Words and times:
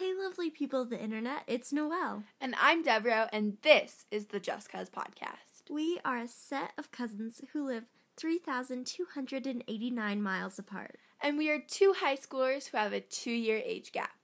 Hey, 0.00 0.12
lovely 0.18 0.48
people 0.48 0.80
of 0.80 0.88
the 0.88 0.98
internet, 0.98 1.42
it's 1.46 1.74
Noelle. 1.74 2.24
And 2.40 2.54
I'm 2.58 2.82
Deveraux, 2.82 3.28
and 3.34 3.58
this 3.60 4.06
is 4.10 4.28
the 4.28 4.40
Just 4.40 4.70
Cuz 4.70 4.88
podcast. 4.88 5.68
We 5.68 6.00
are 6.06 6.16
a 6.16 6.26
set 6.26 6.72
of 6.78 6.90
cousins 6.90 7.42
who 7.52 7.66
live 7.66 7.84
3,289 8.16 10.22
miles 10.22 10.58
apart. 10.58 10.96
And 11.20 11.36
we 11.36 11.50
are 11.50 11.60
two 11.60 11.92
high 11.98 12.16
schoolers 12.16 12.68
who 12.68 12.78
have 12.78 12.94
a 12.94 13.02
two 13.02 13.30
year 13.30 13.60
age 13.62 13.92
gap. 13.92 14.16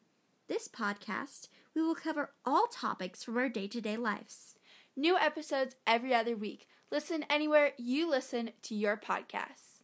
This 0.48 0.66
podcast, 0.66 1.48
we 1.75 1.82
will 1.82 1.95
cover 1.95 2.30
all 2.46 2.68
topics 2.68 3.22
from 3.22 3.36
our 3.36 3.50
day 3.50 3.68
to 3.68 3.82
day 3.82 3.98
lives. 3.98 4.54
New 4.96 5.18
episodes 5.18 5.77
every 5.86 6.14
other 6.14 6.38
week. 6.38 6.68
Listen 6.90 7.27
anywhere 7.29 7.72
you 7.77 8.08
listen 8.08 8.52
to 8.62 8.74
your 8.74 8.96
podcasts. 8.96 9.82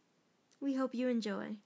We 0.59 0.73
hope 0.73 0.95
you 0.95 1.07
enjoy. 1.07 1.57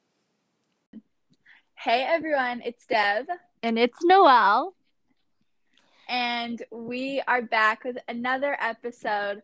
Hey 1.75 2.03
everyone, 2.03 2.61
it's 2.65 2.85
Dev. 2.85 3.27
And 3.63 3.79
it's 3.79 3.97
Noelle. 4.03 4.75
And 6.07 6.61
we 6.71 7.21
are 7.27 7.41
back 7.41 7.83
with 7.83 7.97
another 8.07 8.55
episode. 8.59 9.41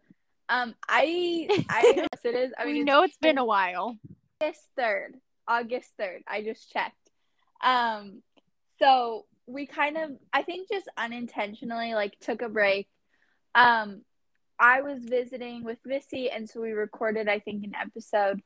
Um, 0.50 0.76
I 0.88 1.48
I 1.70 1.82
know 1.98 2.08
it 2.24 2.36
is. 2.36 2.54
I 2.58 2.66
we 2.66 2.74
mean, 2.74 2.86
know 2.86 3.04
it's 3.04 3.18
been 3.18 3.38
a 3.38 3.46
while. 3.46 3.98
August 4.42 4.62
third. 4.78 5.16
August 5.48 5.92
third. 5.98 6.22
I 6.28 6.44
just 6.44 6.72
checked. 6.72 6.96
Um, 7.64 8.22
so 8.80 9.26
we 9.48 9.66
kind 9.66 9.98
of 9.98 10.12
I 10.32 10.44
think 10.44 10.70
just 10.70 10.88
unintentionally 10.96 11.94
like 11.96 12.18
took 12.20 12.42
a 12.42 12.50
break. 12.50 12.88
Um, 13.56 14.02
I 14.60 14.82
was 14.82 15.04
visiting 15.04 15.64
with 15.64 15.80
Missy, 15.86 16.30
and 16.30 16.50
so 16.50 16.62
we 16.62 16.72
recorded 16.72 17.28
I 17.28 17.40
think 17.40 17.64
an 17.64 17.74
episode 17.76 18.42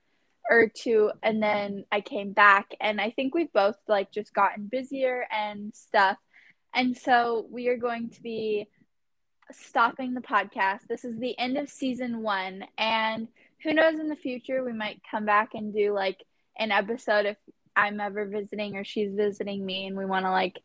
or 0.49 0.71
two 0.73 1.11
and 1.23 1.41
then 1.41 1.85
I 1.91 2.01
came 2.01 2.31
back 2.31 2.73
and 2.79 3.01
I 3.01 3.11
think 3.11 3.33
we've 3.33 3.51
both 3.51 3.75
like 3.87 4.11
just 4.11 4.33
gotten 4.33 4.67
busier 4.67 5.25
and 5.31 5.73
stuff. 5.75 6.17
And 6.73 6.97
so 6.97 7.47
we 7.49 7.67
are 7.67 7.77
going 7.77 8.09
to 8.11 8.21
be 8.21 8.67
stopping 9.51 10.13
the 10.13 10.21
podcast. 10.21 10.87
This 10.87 11.05
is 11.05 11.17
the 11.17 11.37
end 11.37 11.57
of 11.57 11.69
season 11.69 12.21
1 12.21 12.65
and 12.77 13.27
who 13.63 13.73
knows 13.73 13.99
in 13.99 14.07
the 14.07 14.15
future 14.15 14.63
we 14.63 14.73
might 14.73 15.01
come 15.09 15.25
back 15.25 15.49
and 15.53 15.73
do 15.73 15.93
like 15.93 16.23
an 16.57 16.71
episode 16.71 17.25
if 17.25 17.37
I'm 17.75 17.99
ever 17.99 18.25
visiting 18.25 18.75
or 18.75 18.83
she's 18.83 19.13
visiting 19.13 19.65
me 19.65 19.87
and 19.87 19.97
we 19.97 20.05
want 20.05 20.25
to 20.25 20.31
like 20.31 20.59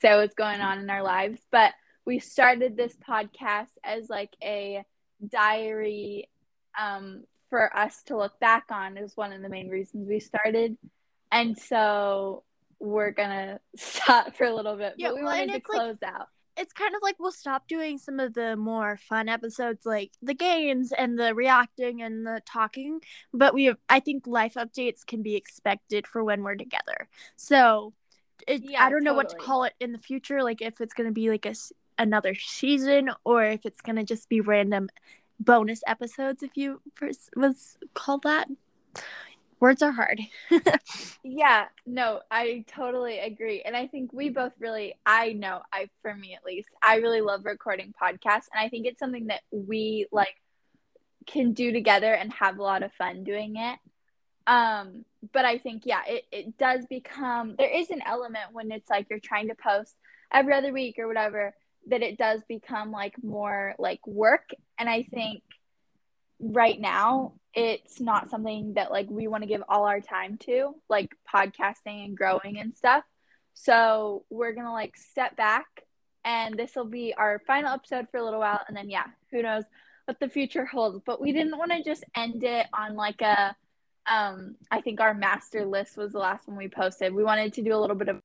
say 0.00 0.14
what's 0.16 0.34
going 0.34 0.60
on 0.60 0.78
in 0.78 0.90
our 0.90 1.02
lives. 1.02 1.40
But 1.50 1.72
we 2.04 2.18
started 2.20 2.76
this 2.76 2.96
podcast 2.96 3.70
as 3.84 4.08
like 4.08 4.30
a 4.42 4.84
diary 5.26 6.28
um 6.78 7.24
for 7.50 7.74
us 7.76 8.02
to 8.04 8.16
look 8.16 8.38
back 8.40 8.64
on 8.70 8.96
is 8.96 9.16
one 9.16 9.32
of 9.32 9.42
the 9.42 9.48
main 9.48 9.68
reasons 9.68 10.08
we 10.08 10.20
started. 10.20 10.76
And 11.32 11.58
so 11.58 12.42
we're 12.78 13.10
gonna 13.12 13.60
stop 13.76 14.36
for 14.36 14.44
a 14.44 14.54
little 14.54 14.76
bit, 14.76 14.94
Yeah, 14.96 15.08
but 15.08 15.16
we 15.16 15.22
well, 15.22 15.32
wanted 15.32 15.50
to 15.50 15.56
it's 15.58 15.68
like- 15.68 15.78
close 15.78 16.02
out. 16.04 16.28
It's 16.58 16.72
kind 16.72 16.94
of 16.94 17.02
like 17.02 17.16
we'll 17.20 17.32
stop 17.32 17.68
doing 17.68 17.98
some 17.98 18.18
of 18.18 18.32
the 18.32 18.56
more 18.56 18.96
fun 18.96 19.28
episodes 19.28 19.84
like 19.84 20.12
the 20.22 20.32
games 20.32 20.90
and 20.90 21.18
the 21.18 21.34
reacting 21.34 22.00
and 22.00 22.26
the 22.26 22.40
talking, 22.46 23.00
but 23.34 23.52
we 23.52 23.64
have, 23.64 23.76
I 23.90 24.00
think 24.00 24.26
life 24.26 24.54
updates 24.54 25.04
can 25.06 25.22
be 25.22 25.36
expected 25.36 26.06
for 26.06 26.24
when 26.24 26.42
we're 26.42 26.54
together. 26.54 27.08
So 27.36 27.92
it, 28.48 28.62
Yeah, 28.64 28.82
I 28.82 28.88
don't 28.88 29.04
know 29.04 29.12
what 29.12 29.28
to 29.28 29.36
call 29.36 29.64
it 29.64 29.74
in 29.80 29.92
the 29.92 29.98
future 29.98 30.42
like 30.42 30.62
if 30.62 30.80
it's 30.80 30.94
going 30.94 31.08
to 31.08 31.12
be 31.12 31.28
like 31.28 31.44
a 31.44 31.54
another 31.98 32.34
season 32.34 33.10
or 33.24 33.44
if 33.44 33.66
it's 33.66 33.82
going 33.82 33.96
to 33.96 34.04
just 34.04 34.30
be 34.30 34.40
random 34.40 34.88
bonus 35.38 35.80
episodes 35.86 36.42
if 36.42 36.56
you 36.56 36.80
first 36.94 37.30
was 37.36 37.78
called 37.94 38.22
that. 38.22 38.48
Words 39.60 39.82
are 39.82 39.92
hard. 39.92 40.20
Yeah, 41.28 41.66
no, 41.84 42.20
I 42.30 42.64
totally 42.68 43.18
agree. 43.18 43.62
And 43.62 43.76
I 43.76 43.88
think 43.88 44.12
we 44.12 44.28
both 44.30 44.52
really 44.60 44.94
I 45.04 45.32
know, 45.32 45.60
I 45.72 45.88
for 46.00 46.14
me 46.14 46.34
at 46.34 46.44
least, 46.44 46.68
I 46.80 46.96
really 46.96 47.20
love 47.20 47.44
recording 47.44 47.92
podcasts 48.00 48.48
and 48.52 48.60
I 48.60 48.68
think 48.68 48.86
it's 48.86 49.00
something 49.00 49.26
that 49.26 49.40
we 49.50 50.06
like 50.12 50.36
can 51.26 51.52
do 51.52 51.72
together 51.72 52.14
and 52.14 52.32
have 52.32 52.58
a 52.58 52.62
lot 52.62 52.84
of 52.84 52.92
fun 52.92 53.24
doing 53.24 53.56
it. 53.56 53.78
Um, 54.46 55.04
but 55.32 55.44
I 55.44 55.58
think 55.58 55.82
yeah, 55.84 56.02
it, 56.06 56.24
it 56.30 56.58
does 56.58 56.86
become 56.86 57.56
there 57.58 57.68
is 57.68 57.90
an 57.90 58.02
element 58.06 58.52
when 58.52 58.70
it's 58.70 58.88
like 58.88 59.08
you're 59.10 59.18
trying 59.18 59.48
to 59.48 59.56
post 59.56 59.96
every 60.32 60.54
other 60.54 60.72
week 60.72 60.96
or 60.98 61.08
whatever 61.08 61.54
that 61.88 62.02
it 62.02 62.18
does 62.18 62.40
become 62.48 62.92
like 62.92 63.14
more 63.22 63.74
like 63.78 64.06
work 64.06 64.50
and 64.78 64.88
I 64.88 65.02
think 65.02 65.42
right 66.38 66.80
now 66.80 67.34
it's 67.54 68.00
not 68.00 68.28
something 68.28 68.74
that 68.74 68.90
like 68.90 69.08
we 69.08 69.28
want 69.28 69.42
to 69.42 69.48
give 69.48 69.62
all 69.68 69.86
our 69.86 70.00
time 70.00 70.36
to 70.36 70.74
like 70.88 71.10
podcasting 71.32 72.04
and 72.04 72.16
growing 72.16 72.58
and 72.58 72.76
stuff. 72.76 73.04
So 73.54 74.24
we're 74.28 74.52
gonna 74.52 74.72
like 74.72 74.96
step 74.96 75.36
back 75.36 75.66
and 76.24 76.58
this 76.58 76.76
will 76.76 76.84
be 76.84 77.14
our 77.14 77.40
final 77.46 77.72
episode 77.72 78.08
for 78.10 78.18
a 78.18 78.24
little 78.24 78.40
while 78.40 78.60
and 78.68 78.76
then 78.76 78.90
yeah 78.90 79.06
who 79.30 79.42
knows 79.42 79.64
what 80.04 80.20
the 80.20 80.28
future 80.28 80.66
holds. 80.66 81.00
But 81.04 81.20
we 81.20 81.32
didn't 81.32 81.56
want 81.56 81.72
to 81.72 81.82
just 81.82 82.04
end 82.14 82.44
it 82.44 82.66
on 82.72 82.94
like 82.94 83.22
a 83.22 83.56
um 84.08 84.54
i 84.70 84.80
think 84.80 85.00
our 85.00 85.14
master 85.14 85.64
list 85.64 85.96
was 85.96 86.12
the 86.12 86.18
last 86.18 86.46
one 86.46 86.56
we 86.56 86.68
posted. 86.68 87.14
We 87.14 87.24
wanted 87.24 87.54
to 87.54 87.62
do 87.62 87.74
a 87.74 87.80
little 87.80 87.96
bit 87.96 88.08
of 88.08 88.20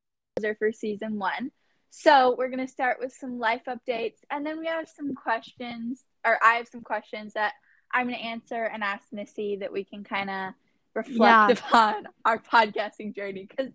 for 0.58 0.72
season 0.72 1.20
one. 1.20 1.52
So 1.90 2.36
we're 2.38 2.50
going 2.50 2.66
to 2.66 2.72
start 2.72 2.98
with 3.00 3.14
some 3.14 3.38
life 3.38 3.64
updates 3.68 4.18
and 4.30 4.46
then 4.46 4.60
we 4.60 4.68
have 4.68 4.88
some 4.88 5.14
questions 5.14 6.04
or 6.26 6.38
i 6.44 6.54
have 6.56 6.68
some 6.68 6.82
questions 6.82 7.34
that 7.34 7.54
i'm 7.94 8.08
going 8.08 8.18
to 8.18 8.24
answer 8.26 8.64
and 8.64 8.84
ask 8.84 9.06
missy 9.12 9.58
that 9.58 9.72
we 9.72 9.84
can 9.84 10.04
kind 10.04 10.30
of 10.30 10.54
reflect 10.96 11.20
Yeah. 11.20 11.48
upon 11.52 12.08
our 12.26 12.38
podcasting 12.38 13.16
journey 13.16 13.48
because 13.50 13.72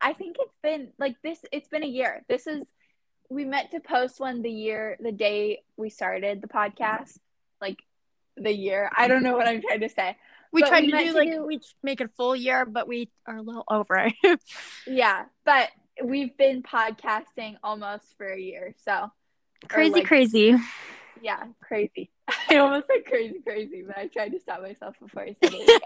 i 0.00 0.12
think 0.12 0.36
it's 0.38 0.56
been 0.62 0.88
like 0.98 1.16
this 1.22 1.38
it's 1.52 1.68
been 1.68 1.82
a 1.84 1.88
year 1.88 2.22
this 2.28 2.46
is 2.46 2.64
we 3.30 3.44
meant 3.44 3.70
to 3.70 3.80
post 3.80 4.20
one 4.20 4.42
the 4.42 4.50
year 4.50 4.96
the 5.00 5.12
day 5.12 5.62
we 5.76 5.88
started 5.90 6.40
the 6.42 6.48
podcast 6.48 7.16
like 7.60 7.78
the 8.36 8.52
year 8.52 8.90
i 8.96 9.08
don't 9.08 9.22
know 9.22 9.36
what 9.36 9.46
i'm 9.46 9.62
trying 9.62 9.80
to 9.80 9.88
say 9.88 10.16
We 10.52 10.62
But 10.62 10.68
tried 10.68 10.84
we 10.84 10.90
to 10.92 10.98
do 10.98 11.06
to 11.12 11.18
like 11.18 11.30
do- 11.32 11.46
we 11.46 11.60
make 11.82 12.00
it 12.00 12.04
a 12.06 12.14
full 12.16 12.36
year, 12.36 12.64
but 12.64 12.86
we 12.86 13.10
are 13.26 13.36
a 13.38 13.42
little 13.42 13.64
over. 13.68 14.08
yeah 14.86 15.24
but 15.44 15.68
we've 16.02 16.36
been 16.36 16.62
podcasting 16.62 17.56
almost 17.62 18.04
for 18.16 18.26
a 18.26 18.38
year 18.40 18.74
so 18.84 19.10
crazy, 19.68 19.94
like- 19.94 20.06
crazy. 20.06 20.54
Yeah 21.24 21.44
crazy 21.60 22.10
i 22.50 22.56
almost 22.56 22.86
said 22.86 23.04
crazy 23.06 23.40
crazy 23.42 23.82
but 23.86 23.96
i 23.96 24.06
tried 24.06 24.30
to 24.30 24.38
stop 24.38 24.60
myself 24.62 24.94
before 25.00 25.22
i 25.22 25.34
said 25.42 25.52
it 25.54 25.82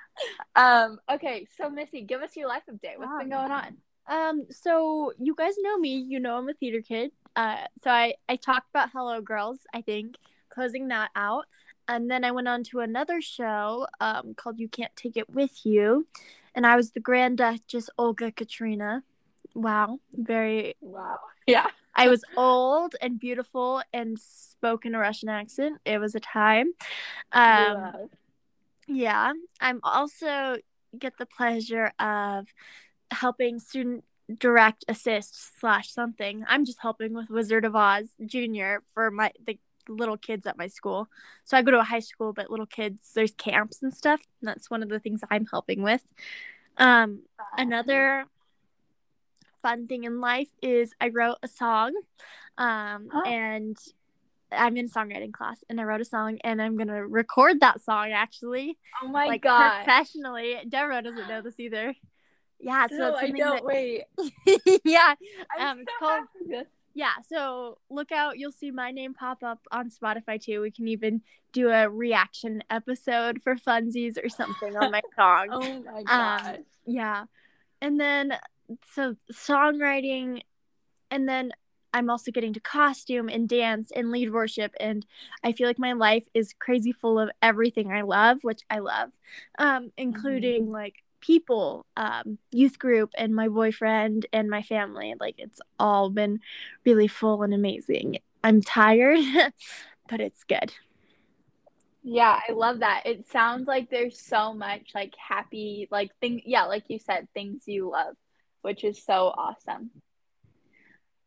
um 0.56 0.98
okay 1.10 1.46
so 1.56 1.70
missy 1.70 2.02
give 2.02 2.20
us 2.20 2.36
your 2.36 2.48
life 2.48 2.62
update 2.70 2.98
What's 2.98 3.18
been 3.18 3.30
going 3.30 3.50
on 3.50 3.76
Um, 4.08 4.46
so 4.50 5.12
you 5.18 5.34
guys 5.34 5.54
know 5.58 5.76
me. 5.78 5.96
You 5.96 6.20
know 6.20 6.36
I'm 6.38 6.48
a 6.48 6.54
theater 6.54 6.80
kid. 6.80 7.10
Uh, 7.34 7.64
so 7.82 7.90
I 7.90 8.14
I 8.28 8.36
talked 8.36 8.70
about 8.70 8.90
Hello 8.92 9.20
Girls. 9.20 9.58
I 9.74 9.80
think 9.82 10.14
closing 10.48 10.88
that 10.88 11.10
out, 11.16 11.46
and 11.88 12.08
then 12.08 12.22
I 12.24 12.30
went 12.30 12.46
on 12.46 12.62
to 12.70 12.80
another 12.80 13.20
show 13.20 13.88
um 14.00 14.34
called 14.34 14.60
You 14.60 14.68
Can't 14.68 14.94
Take 14.94 15.16
It 15.16 15.28
With 15.28 15.66
You, 15.66 16.06
and 16.54 16.64
I 16.64 16.76
was 16.76 16.92
the 16.92 17.00
Grand 17.00 17.38
Duchess 17.38 17.90
Olga 17.98 18.30
Katrina. 18.30 19.02
Wow, 19.54 19.98
very. 20.12 20.76
wow 20.80 21.18
yeah 21.46 21.66
I 21.96 22.08
was 22.08 22.22
old 22.36 22.94
and 23.00 23.18
beautiful 23.18 23.82
and 23.92 24.18
spoke 24.18 24.84
in 24.84 24.94
a 24.94 24.98
Russian 24.98 25.28
accent. 25.28 25.78
It 25.84 25.98
was 25.98 26.14
a 26.14 26.20
time. 26.20 26.72
Um, 27.32 28.08
yeah, 28.86 29.32
I'm 29.60 29.80
also 29.82 30.58
get 30.96 31.14
the 31.18 31.26
pleasure 31.26 31.92
of 31.98 32.46
helping 33.10 33.58
student 33.58 34.04
direct 34.38 34.84
assist 34.88 35.58
slash 35.58 35.92
something. 35.92 36.44
I'm 36.48 36.64
just 36.64 36.80
helping 36.80 37.14
with 37.14 37.30
Wizard 37.30 37.64
of 37.64 37.74
Oz 37.74 38.08
Junior 38.24 38.82
for 38.94 39.10
my 39.10 39.32
the 39.46 39.58
little 39.88 40.16
kids 40.16 40.46
at 40.46 40.58
my 40.58 40.66
school. 40.66 41.08
So 41.44 41.56
I 41.56 41.62
go 41.62 41.70
to 41.70 41.78
a 41.78 41.84
high 41.84 42.00
school, 42.00 42.32
but 42.32 42.50
little 42.50 42.66
kids 42.66 43.12
there's 43.14 43.32
camps 43.32 43.82
and 43.82 43.94
stuff. 43.94 44.20
And 44.40 44.48
that's 44.48 44.70
one 44.70 44.82
of 44.82 44.88
the 44.88 44.98
things 45.00 45.20
I'm 45.30 45.46
helping 45.46 45.82
with. 45.82 46.02
Um, 46.76 47.22
another 47.56 48.26
fun 49.66 49.86
thing 49.86 50.04
in 50.04 50.20
life 50.20 50.48
is 50.62 50.92
I 51.00 51.08
wrote 51.08 51.38
a 51.42 51.48
song, 51.48 51.92
um, 52.58 53.08
Oh. 53.12 53.22
and 53.26 53.76
I'm 54.52 54.76
in 54.76 54.88
songwriting 54.88 55.32
class, 55.32 55.64
and 55.68 55.80
I 55.80 55.84
wrote 55.84 56.00
a 56.00 56.04
song, 56.04 56.38
and 56.44 56.62
I'm 56.62 56.76
gonna 56.76 57.04
record 57.06 57.60
that 57.60 57.80
song 57.80 58.12
actually 58.12 58.78
oh 59.02 59.08
my 59.08 59.26
like 59.26 59.42
god 59.42 59.82
professionally. 59.84 60.56
Deveraux 60.68 61.02
doesn't 61.02 61.28
know 61.28 61.42
this 61.42 61.58
either. 61.58 61.94
Yeah, 62.60 62.86
so 62.86 62.96
no 62.96 63.14
i 63.16 63.30
don't 63.30 63.64
wait 63.72 64.04
yeah, 64.84 65.14
I'm 65.58 65.68
Um, 65.68 65.78
it's 65.80 65.92
so 65.92 65.98
called- 66.06 66.66
yeah. 66.94 67.12
So 67.28 67.76
look 67.90 68.10
out, 68.12 68.38
you'll 68.38 68.52
see 68.62 68.70
my 68.70 68.90
name 68.90 69.12
pop 69.12 69.42
up 69.42 69.60
on 69.70 69.90
Spotify 69.90 70.40
too. 70.40 70.62
We 70.62 70.70
can 70.70 70.88
even 70.88 71.20
do 71.52 71.68
a 71.70 71.90
reaction 71.90 72.62
episode 72.70 73.42
for 73.42 73.56
funsies 73.56 74.16
or 74.24 74.30
something 74.30 74.74
on 74.76 74.90
my 74.92 75.02
song. 75.16 75.48
oh 75.50 75.82
my 75.82 75.98
Um, 75.98 76.04
god 76.06 76.64
Yeah. 76.86 77.24
And 77.82 78.00
then 78.00 78.32
so 78.92 79.16
songwriting 79.32 80.42
and 81.10 81.28
then 81.28 81.52
I'm 81.94 82.10
also 82.10 82.30
getting 82.30 82.52
to 82.54 82.60
costume 82.60 83.28
and 83.28 83.48
dance 83.48 83.90
and 83.94 84.10
lead 84.10 84.32
worship 84.32 84.72
and 84.80 85.06
I 85.44 85.52
feel 85.52 85.66
like 85.66 85.78
my 85.78 85.92
life 85.92 86.26
is 86.34 86.54
crazy 86.58 86.92
full 86.92 87.18
of 87.18 87.30
everything 87.42 87.90
I 87.92 88.02
love, 88.02 88.38
which 88.42 88.62
I 88.70 88.80
love. 88.80 89.10
Um 89.58 89.92
including 89.96 90.70
like 90.70 91.02
people, 91.20 91.84
um, 91.96 92.38
youth 92.52 92.78
group, 92.78 93.10
and 93.18 93.34
my 93.34 93.48
boyfriend 93.48 94.26
and 94.32 94.48
my 94.48 94.62
family. 94.62 95.14
Like 95.18 95.34
it's 95.38 95.60
all 95.78 96.10
been 96.10 96.40
really 96.84 97.08
full 97.08 97.42
and 97.42 97.52
amazing. 97.54 98.18
I'm 98.44 98.62
tired, 98.62 99.18
but 100.08 100.20
it's 100.20 100.44
good. 100.44 100.72
Yeah, 102.02 102.38
I 102.48 102.52
love 102.52 102.80
that. 102.80 103.02
It 103.04 103.26
sounds 103.26 103.66
like 103.66 103.90
there's 103.90 104.20
so 104.20 104.54
much 104.54 104.92
like 104.94 105.14
happy, 105.16 105.88
like 105.90 106.10
thing. 106.20 106.42
Yeah, 106.46 106.64
like 106.64 106.84
you 106.88 107.00
said, 107.00 107.26
things 107.34 107.64
you 107.66 107.90
love, 107.90 108.14
which 108.66 108.82
is 108.82 109.02
so 109.02 109.32
awesome. 109.44 109.90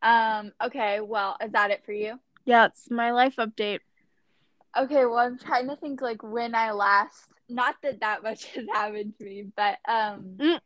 Um. 0.02 0.52
Okay. 0.62 1.00
Well, 1.00 1.38
is 1.44 1.54
that 1.54 1.72
it 1.72 1.84
for 1.86 1.94
you? 1.94 2.20
Yeah, 2.46 2.66
it's 2.66 2.92
my 2.92 3.12
life 3.12 3.38
update. 3.38 3.80
Okay. 4.78 5.06
Well, 5.06 5.18
I'm 5.20 5.40
trying 5.40 5.68
to 5.70 5.78
think 5.78 6.02
like 6.02 6.22
when 6.22 6.54
I 6.54 6.72
last. 6.72 7.24
Not 7.48 7.76
that 7.82 8.02
that 8.02 8.22
much 8.28 8.46
has 8.56 8.66
happened 8.72 9.14
to 9.18 9.24
me, 9.24 9.46
but 9.56 9.78
um, 9.88 10.36
Mm. 10.38 10.60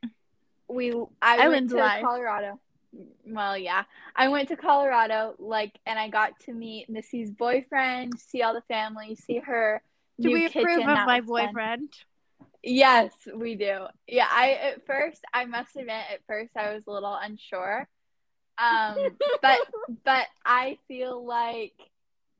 we 0.68 0.92
I 1.22 1.38
Island 1.46 1.50
went 1.52 1.70
to 1.70 1.75
life. 1.78 2.02
Colorado. 2.04 2.60
Well, 3.26 3.58
yeah, 3.58 3.84
I 4.16 4.28
went 4.30 4.50
to 4.50 4.56
Colorado, 4.56 5.34
like, 5.40 5.80
and 5.88 5.98
I 5.98 6.10
got 6.10 6.40
to 6.42 6.54
meet 6.54 6.90
Missy's 6.90 7.31
boyfriend, 7.31 8.19
see 8.19 8.44
all 8.44 8.54
the 8.54 8.62
family, 8.68 9.16
see 9.16 9.40
her. 9.40 9.81
Do 10.19 10.31
we 10.31 10.46
approve 10.46 10.88
of 10.88 11.06
my 11.08 11.22
boyfriend? 11.22 11.56
fun. 11.56 11.90
Yes, 12.63 13.12
we 13.36 13.56
do. 13.56 13.80
Yeah, 14.07 14.27
I 14.30 14.54
at 14.54 14.86
first 14.86 15.21
I 15.33 15.45
must 15.45 15.75
admit 15.75 16.04
at 16.12 16.21
first 16.27 16.51
I 16.56 16.74
was 16.74 16.83
a 16.88 16.92
little 16.92 17.13
unsure. 17.13 17.88
Um 18.57 19.18
but 19.42 19.60
but 20.06 20.27
I 20.45 20.77
feel 20.88 21.25
like 21.25 21.74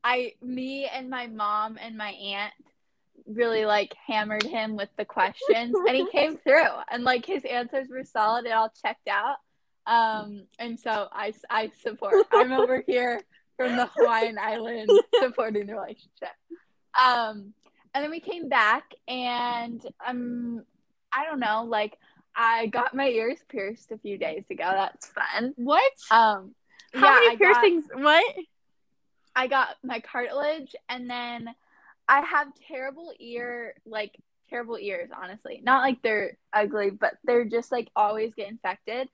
I 0.02 0.32
me 0.42 0.86
and 0.86 1.10
my 1.10 1.26
mom 1.26 1.78
and 1.80 1.98
my 1.98 2.10
aunt 2.10 2.54
really 3.26 3.66
like 3.66 3.94
hammered 4.06 4.42
him 4.42 4.76
with 4.76 4.88
the 4.96 5.04
questions 5.04 5.74
and 5.86 5.96
he 5.96 6.06
came 6.12 6.38
through 6.38 6.72
and 6.90 7.04
like 7.04 7.26
his 7.26 7.44
answers 7.44 7.88
were 7.88 8.04
solid 8.04 8.46
it 8.46 8.52
all 8.52 8.72
checked 8.82 9.08
out. 9.08 9.36
Um 9.86 10.46
and 10.58 10.80
so 10.80 11.08
I 11.12 11.34
I 11.50 11.70
support. 11.82 12.14
I'm 12.32 12.52
over 12.52 12.82
here 12.86 13.20
from 13.58 13.76
the 13.76 13.90
Hawaiian 13.94 14.38
island 14.38 14.88
supporting 15.20 15.66
the 15.66 15.74
relationship. 15.74 16.32
Um 16.98 17.52
and 17.94 18.02
then 18.04 18.10
we 18.10 18.20
came 18.20 18.48
back 18.48 18.84
and 19.08 19.84
um 20.06 20.62
I 21.12 21.24
don't 21.24 21.40
know, 21.40 21.64
like 21.64 21.96
I 22.36 22.66
got 22.66 22.94
my 22.94 23.08
ears 23.08 23.38
pierced 23.48 23.92
a 23.92 23.98
few 23.98 24.18
days 24.18 24.44
ago. 24.50 24.64
That's 24.64 25.06
fun. 25.06 25.54
What? 25.56 25.92
Um 26.10 26.54
How 26.92 27.06
yeah, 27.06 27.14
many 27.14 27.26
I 27.28 27.34
got- 27.36 27.38
piercings? 27.38 27.84
what? 27.94 28.34
I 29.36 29.46
got 29.48 29.68
my 29.82 30.00
cartilage 30.00 30.74
and 30.88 31.08
then 31.10 31.48
I 32.08 32.20
have 32.20 32.48
terrible 32.68 33.12
ear 33.18 33.74
like 33.86 34.14
terrible 34.50 34.78
ears 34.78 35.10
honestly. 35.16 35.60
Not 35.64 35.82
like 35.82 36.02
they're 36.02 36.36
ugly, 36.52 36.90
but 36.90 37.14
they're 37.24 37.44
just 37.44 37.72
like 37.72 37.88
always 37.96 38.34
get 38.34 38.48
infected 38.50 39.08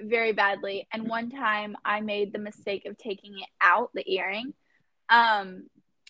very 0.00 0.32
badly. 0.32 0.86
And 0.92 1.08
one 1.08 1.28
time 1.30 1.76
I 1.84 2.00
made 2.00 2.32
the 2.32 2.38
mistake 2.38 2.86
of 2.86 2.96
taking 2.96 3.38
it 3.38 3.48
out 3.60 3.90
the 3.94 4.08
earring 4.10 4.54
um 5.10 5.64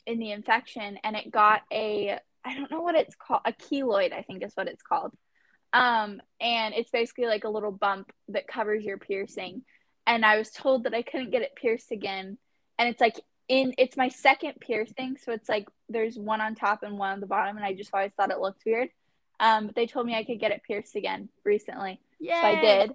in 0.09 0.19
the 0.19 0.33
infection 0.33 0.99
and 1.05 1.15
it 1.15 1.31
got 1.31 1.63
a 1.73 2.19
I 2.45 2.55
don't 2.55 2.71
know 2.71 2.81
what 2.81 2.95
it's 2.95 3.15
called 3.15 3.43
a 3.45 3.53
keloid 3.53 4.13
I 4.13 4.23
think 4.23 4.43
is 4.43 4.55
what 4.55 4.67
it's 4.67 4.83
called. 4.83 5.13
Um 5.73 6.21
and 6.41 6.75
it's 6.75 6.91
basically 6.91 7.27
like 7.27 7.45
a 7.45 7.49
little 7.51 7.71
bump 7.71 8.11
that 8.29 8.49
covers 8.49 8.85
your 8.85 8.97
piercing 8.99 9.63
and 10.07 10.25
I 10.25 10.39
was 10.39 10.51
told 10.51 10.85
that 10.85 10.95
I 10.95 11.03
couldn't 11.03 11.31
get 11.31 11.43
it 11.43 11.55
pierced 11.55 11.93
again 11.93 12.39
and 12.79 12.89
it's 12.89 13.01
like 13.01 13.21
in 13.49 13.75
it's 13.77 13.97
my 13.97 14.09
second 14.09 14.55
piercing 14.61 15.17
so 15.23 15.33
it's 15.33 15.49
like 15.49 15.69
there's 15.89 16.19
one 16.19 16.41
on 16.41 16.55
top 16.55 16.83
and 16.83 16.99
one 16.99 17.13
on 17.13 17.21
the 17.21 17.27
bottom 17.27 17.57
and 17.57 17.65
I 17.67 17.75
just 17.75 17.91
always 17.93 18.13
thought 18.17 18.31
it 18.31 18.41
looked 18.41 18.63
weird. 18.65 18.89
Um 19.41 19.67
but 19.67 19.77
they 19.77 19.87
told 19.87 20.07
me 20.07 20.15
I 20.17 20.25
could 20.25 20.41
get 20.41 20.53
it 20.53 20.63
pierced 20.67 20.97
again 20.97 21.29
recently. 21.45 22.01
Yeah, 22.19 22.41
So 22.41 22.47
I 22.49 22.61
did. 22.61 22.95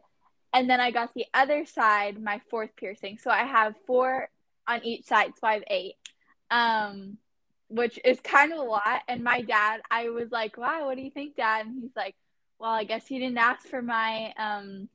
And 0.54 0.69
then 0.69 0.80
I 0.80 0.92
got 0.92 1.13
the 1.13 1.25
other 1.33 1.66
side, 1.66 2.21
my 2.21 2.39
fourth 2.50 2.75
piercing. 2.75 3.18
So 3.18 3.31
I 3.31 3.44
have 3.44 3.74
four 3.88 4.30
on 4.68 4.83
each 4.86 5.06
side, 5.06 5.33
so 5.39 5.48
I 5.48 5.54
have 5.56 5.63
eight. 5.68 5.95
Um, 6.53 7.17
which 7.69 8.00
is 8.05 8.19
kind 8.21 8.53
of 8.53 8.59
a 8.59 8.63
lot. 8.63 9.01
And 9.07 9.23
my 9.23 9.41
dad, 9.41 9.81
I 9.89 10.09
was 10.09 10.31
like, 10.31 10.57
Wow, 10.57 10.85
what 10.85 10.95
do 10.95 11.01
you 11.01 11.09
think, 11.09 11.35
Dad? 11.35 11.65
And 11.65 11.81
he's 11.81 11.95
like, 11.95 12.15
Well, 12.59 12.71
I 12.71 12.83
guess 12.83 13.07
he 13.07 13.17
didn't 13.19 13.38
ask 13.38 13.67
for 13.67 13.81
my 13.81 14.33
um, 14.38 14.89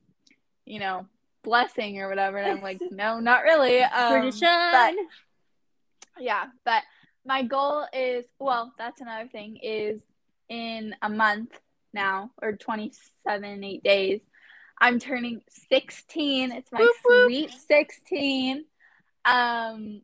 you 0.65 0.79
know, 0.79 1.05
blessing 1.43 1.99
or 1.99 2.07
whatever. 2.07 2.37
And 2.37 2.51
I'm 2.51 2.61
like, 2.61 2.79
No, 2.91 3.19
not 3.19 3.43
really. 3.43 3.83
Um 3.83 4.21
Tradition. 4.21 4.47
but 4.71 4.93
yeah, 6.19 6.45
but 6.63 6.83
my 7.25 7.43
goal 7.43 7.85
is 7.93 8.25
well, 8.39 8.73
that's 8.77 9.01
another 9.01 9.27
thing, 9.27 9.57
is 9.61 10.01
in 10.47 10.95
a 11.01 11.09
month 11.09 11.59
now, 11.93 12.31
or 12.41 12.53
27, 12.53 13.63
eight 13.63 13.83
days, 13.83 14.21
I'm 14.79 14.99
turning 14.99 15.41
16. 15.69 16.51
It's 16.51 16.71
my 16.71 16.87
sweet 17.03 17.51
16. 17.67 18.65
Um, 19.25 20.01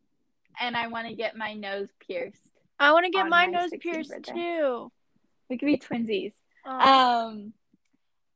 and 0.60 0.76
I 0.76 0.88
want 0.88 1.08
to 1.08 1.16
get 1.16 1.36
my 1.36 1.54
nose 1.54 1.90
pierced. 2.06 2.40
I 2.80 2.92
want 2.92 3.06
to 3.06 3.12
get 3.12 3.28
my 3.28 3.46
my 3.46 3.52
nose 3.52 3.72
pierced 3.80 4.10
birthday. 4.10 4.34
too. 4.34 4.92
We 5.50 5.58
could 5.58 5.68
be 5.68 5.78
twinsies. 5.78 6.34
Aw. 6.66 7.28
Um, 7.28 7.54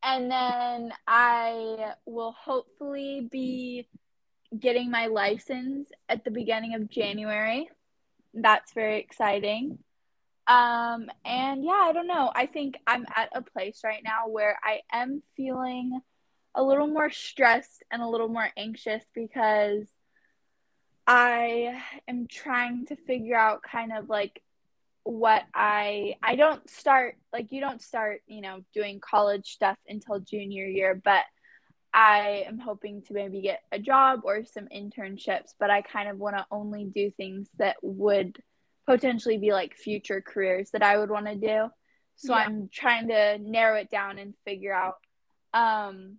and 0.04 0.31
then 0.31 0.94
I 1.07 1.94
will 2.06 2.31
hopefully 2.31 3.27
be 3.30 3.88
getting 4.57 4.89
my 4.89 5.07
license 5.07 5.89
at 6.07 6.24
the 6.24 6.31
beginning 6.31 6.75
of 6.75 6.89
January. 6.89 7.69
That's 8.33 8.74
very 8.74 9.00
exciting. 9.00 9.80
Um, 10.48 11.10
and 11.25 11.63
yeah, 11.63 11.72
I 11.83 11.92
don't 11.94 12.07
know. 12.07 12.31
I 12.33 12.48
think 12.48 12.77
I'm 12.88 13.06
at 13.15 13.30
a 13.33 13.42
place 13.42 13.81
right 13.83 14.01
now 14.04 14.27
where 14.27 14.57
I 14.63 14.81
am 14.92 15.22
feeling 15.36 16.00
a 16.56 16.63
little 16.63 16.88
more 16.88 17.12
stressed 17.12 17.83
and 17.92 18.01
a 18.01 18.07
little 18.07 18.30
more 18.30 18.50
anxious 18.57 19.04
because 19.13 19.88
I 21.10 21.82
am 22.08 22.28
trying 22.28 22.86
to 22.88 22.96
figure 22.96 23.36
out 23.36 23.64
kind 23.64 23.92
of 23.98 24.10
like 24.10 24.44
what 25.04 25.44
I 25.56 26.18
I 26.22 26.36
don't 26.36 26.70
start 26.70 27.16
like 27.34 27.52
you 27.52 27.62
don't 27.62 27.82
start, 27.82 28.22
you 28.28 28.42
know, 28.42 28.60
doing 28.76 29.00
college 29.00 29.48
stuff 29.54 29.78
until 29.88 30.20
junior 30.20 30.68
year, 30.68 30.94
but 31.04 31.24
I 31.96 32.46
am 32.48 32.60
hoping 32.60 33.02
to 33.08 33.14
maybe 33.14 33.42
get 33.42 33.62
a 33.72 33.80
job 33.80 34.22
or 34.24 34.46
some 34.46 34.68
internships, 34.68 35.54
but 35.60 35.72
I 35.72 35.82
kind 35.82 36.10
of 36.10 36.20
want 36.20 36.38
to 36.38 36.46
only 36.52 36.86
do 36.86 37.10
things 37.10 37.50
that 37.58 37.78
would 37.82 38.38
potentially 38.86 39.40
be 39.40 39.52
like 39.52 39.76
future 39.76 40.22
careers 40.22 40.70
that 40.72 40.84
I 40.84 41.00
would 41.00 41.10
want 41.10 41.26
to 41.26 41.36
do. 41.36 41.70
So 42.18 42.36
Yeah. 42.36 42.42
I'm 42.46 42.70
trying 42.72 43.08
to 43.08 43.40
narrow 43.40 43.78
it 43.78 43.90
down 43.90 44.20
and 44.20 44.36
figure 44.46 44.74
out 44.74 44.98
um 45.56 46.18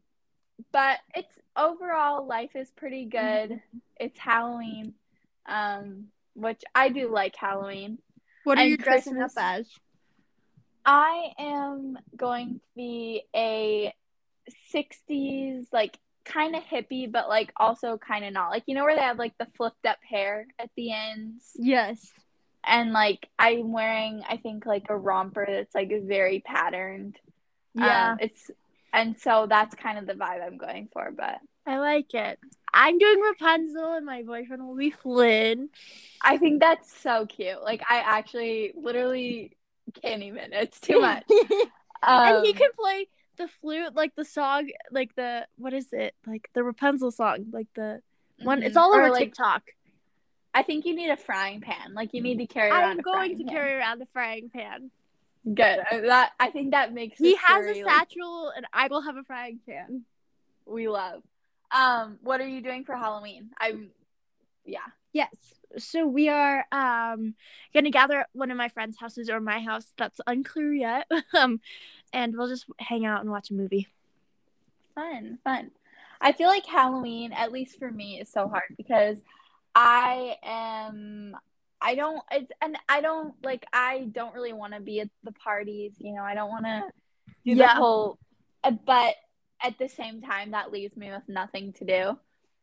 but 0.73 0.99
it's 1.15 1.35
overall 1.57 2.27
life 2.27 2.55
is 2.57 2.71
pretty 2.71 3.05
good. 3.07 3.61
It's 3.99 4.19
Halloween. 4.19 4.95
Um 5.47 6.07
which 6.35 6.63
I 6.75 6.89
do 6.91 7.13
like 7.13 7.35
Halloween. 7.37 7.99
What 8.45 8.59
are 8.59 8.63
And 8.63 8.71
you 8.71 8.77
dressing 8.77 9.21
up 9.21 9.33
as? 9.37 9.69
I 10.85 11.33
am 11.39 11.99
going 12.17 12.55
to 12.55 12.61
be 12.75 13.23
a 13.35 13.95
60s, 14.75 15.67
like 15.73 15.99
kind 16.25 16.57
of 16.57 16.63
hippie, 16.65 17.11
but 17.11 17.29
like 17.29 17.53
also 17.57 17.99
kind 17.99 18.25
of 18.25 18.33
not. 18.33 18.51
Like, 18.51 18.65
you 18.67 18.75
know, 18.75 18.85
where 18.85 18.97
they 18.97 19.03
have 19.03 19.19
like 19.19 19.37
the 19.39 19.47
flipped 19.57 19.87
up 19.87 19.99
hair 20.09 20.47
at 20.59 20.71
the 20.77 20.93
ends? 20.93 21.45
Yes. 21.55 22.11
And 22.65 22.93
like, 22.93 23.29
I'm 23.39 23.73
wearing, 23.73 24.23
I 24.29 24.37
think, 24.37 24.67
like 24.67 24.87
a 24.89 24.97
romper 24.97 25.47
that's 25.49 25.75
like 25.75 25.91
very 26.05 26.41
patterned. 26.41 27.19
yeah, 27.75 28.13
Um, 28.13 28.19
it's, 28.21 28.51
and 28.93 29.19
so 29.19 29.47
that's 29.49 29.75
kind 29.75 29.99
of 29.99 30.07
the 30.07 30.15
vibe 30.15 30.45
I'm 30.45 30.59
going 30.59 30.89
for. 30.93 31.11
But 31.17 31.39
I 31.67 31.79
like 31.79 32.15
it. 32.15 32.39
I'm 32.73 32.99
doing 32.99 33.21
Rapunzel, 33.21 33.95
and 33.95 34.07
my 34.07 34.23
boyfriend 34.23 34.67
will 34.67 34.77
be 34.77 34.91
Flynn. 34.91 35.69
I 36.23 36.39
think 36.39 36.61
that's 36.61 36.93
so 37.01 37.27
cute. 37.27 37.63
Like, 37.63 37.83
I 37.91 37.99
actually 37.99 38.73
literally 38.77 39.57
can't 40.03 40.23
even. 40.23 40.53
It's 40.53 40.81
too 40.81 41.01
much. 41.01 41.25
and 42.03 42.45
he 42.45 42.53
Um, 42.53 42.57
can 42.57 42.71
play 42.79 43.07
the 43.37 43.49
flute, 43.61 43.95
like 43.95 44.15
the 44.17 44.25
song, 44.25 44.71
like 44.91 45.15
the 45.17 45.47
what 45.57 45.73
is 45.73 45.93
it, 45.93 46.15
like 46.27 46.49
the 46.55 46.63
Rapunzel 46.63 47.11
song, 47.11 47.47
like 47.53 47.69
the 47.75 48.01
one. 48.43 48.63
It's 48.63 48.77
mhm. 48.77 48.81
all 48.81 48.95
over 48.95 49.11
like, 49.11 49.21
TikTok. 49.21 49.63
I 50.55 50.63
think 50.63 50.85
you 50.85 50.95
need 50.95 51.11
a 51.11 51.17
frying 51.17 51.61
pan. 51.61 51.95
Like, 51.95 52.13
you 52.13 52.21
need 52.23 52.39
to 52.39 52.47
carry 52.47 52.71
around 52.71 52.83
I'm 52.91 53.01
going 53.01 53.39
to 53.39 53.45
pan. 53.45 53.55
carry 53.55 53.75
around 53.75 54.01
the 54.01 54.07
frying 54.13 54.51
pan. 54.51 54.91
Good. 55.45 55.81
Uh, 55.91 56.01
That 56.03 56.33
I 56.39 56.51
think 56.51 56.73
that 56.73 56.93
makes 56.93 57.19
He 57.19 57.35
has 57.37 57.65
a 57.67 57.75
story, 57.75 57.85
like, 57.85 57.93
satchel, 57.93 58.53
and 58.55 58.67
I 58.73 58.89
will 58.89 59.03
have 59.03 59.17
a 59.17 59.25
frying 59.25 59.59
pan. 59.67 60.05
we 60.67 60.89
love. 60.89 61.23
Um, 61.75 62.19
what 62.23 62.41
are 62.41 62.49
you 62.49 62.61
doing 62.61 62.85
for 62.85 62.97
Halloween? 62.97 63.51
I'm, 63.59 63.91
yeah. 64.65 64.81
Yes. 65.13 65.35
So 65.79 66.07
we 66.07 66.29
are 66.29 66.65
um 66.73 67.35
gonna 67.73 67.91
gather 67.91 68.21
at 68.21 68.29
one 68.33 68.51
of 68.51 68.57
my 68.57 68.69
friends' 68.69 68.99
houses 68.99 69.31
or 69.31 69.41
my 69.41 69.61
house. 69.61 69.93
That's 69.97 70.21
unclear 70.27 70.73
yet. 70.73 71.11
um, 71.39 71.61
and 72.13 72.37
we'll 72.37 72.49
just 72.49 72.67
hang 72.79 73.07
out 73.07 73.21
and 73.21 73.31
watch 73.31 73.51
a 73.51 73.55
movie. 73.55 73.89
Fun, 74.95 75.39
fun. 75.45 75.71
I 76.21 76.33
feel 76.33 76.49
like 76.49 76.67
Halloween, 76.67 77.33
at 77.33 77.53
least 77.53 77.79
for 77.79 77.91
me, 77.91 78.21
is 78.21 78.29
so 78.29 78.49
hard 78.49 78.75
because 78.77 79.23
I 79.75 80.37
am. 80.43 81.37
I 81.83 81.95
don't. 81.95 82.23
It's 82.31 82.51
and 82.61 82.77
I 82.89 83.01
don't 83.01 83.35
like. 83.43 83.65
I 83.73 84.09
don't 84.13 84.35
really 84.35 84.53
want 84.53 84.75
to 84.75 84.81
be 84.81 85.01
at 85.01 85.09
the 85.25 85.33
parties. 85.33 85.95
You 85.99 86.13
know, 86.15 86.23
I 86.23 86.35
don't 86.35 86.51
want 86.51 86.65
to 86.67 86.85
do 87.45 87.55
the 87.55 87.61
Yeah. 87.61 87.75
whole 87.75 88.19
Uh, 88.63 88.73
But 88.73 89.15
at 89.63 89.79
the 89.79 89.89
same 89.89 90.21
time, 90.21 90.51
that 90.51 90.71
leaves 90.73 90.97
me 90.97 91.11
with 91.11 91.29
nothing 91.29 91.73
to 91.75 91.85
do. 91.85 92.19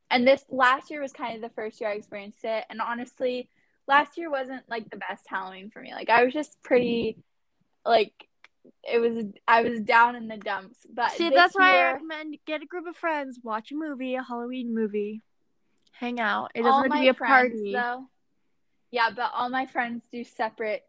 And 0.09 0.27
this 0.27 0.45
last 0.49 0.89
year 0.91 1.01
was 1.01 1.11
kind 1.11 1.35
of 1.35 1.41
the 1.41 1.53
first 1.55 1.81
year 1.81 1.89
I 1.89 1.93
experienced 1.93 2.43
it. 2.43 2.65
And 2.69 2.79
honestly, 2.81 3.49
last 3.87 4.17
year 4.17 4.29
wasn't 4.29 4.63
like 4.69 4.89
the 4.89 4.97
best 4.97 5.25
Halloween 5.27 5.69
for 5.71 5.81
me. 5.81 5.93
Like 5.93 6.09
I 6.09 6.23
was 6.23 6.33
just 6.33 6.61
pretty 6.63 7.17
like 7.85 8.13
it 8.83 8.99
was 8.99 9.25
I 9.47 9.63
was 9.63 9.81
down 9.81 10.15
in 10.15 10.27
the 10.27 10.37
dumps. 10.37 10.85
But 10.93 11.11
See, 11.11 11.29
that's 11.29 11.55
why 11.55 11.79
I 11.79 11.93
recommend 11.93 12.37
get 12.45 12.61
a 12.61 12.65
group 12.65 12.85
of 12.87 12.95
friends, 12.95 13.39
watch 13.43 13.71
a 13.71 13.75
movie, 13.75 14.15
a 14.15 14.23
Halloween 14.23 14.73
movie, 14.75 15.21
hang 15.93 16.19
out. 16.19 16.51
It 16.53 16.63
doesn't 16.63 16.83
have 16.83 16.91
to 16.91 16.99
be 16.99 17.07
a 17.07 17.13
friends, 17.13 17.53
party. 17.53 17.73
though. 17.73 18.09
Yeah, 18.91 19.09
but 19.15 19.31
all 19.33 19.49
my 19.49 19.65
friends 19.65 20.03
do 20.11 20.23
separate, 20.23 20.83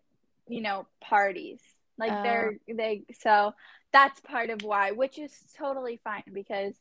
you 0.46 0.60
know, 0.60 0.86
parties. 1.00 1.60
Like 1.98 2.12
Oh. 2.12 2.22
they're 2.22 2.58
they 2.68 3.02
so 3.20 3.54
that's 3.92 4.20
part 4.20 4.50
of 4.50 4.62
why, 4.62 4.92
which 4.92 5.18
is 5.18 5.32
totally 5.56 6.00
fine 6.04 6.22
because 6.32 6.74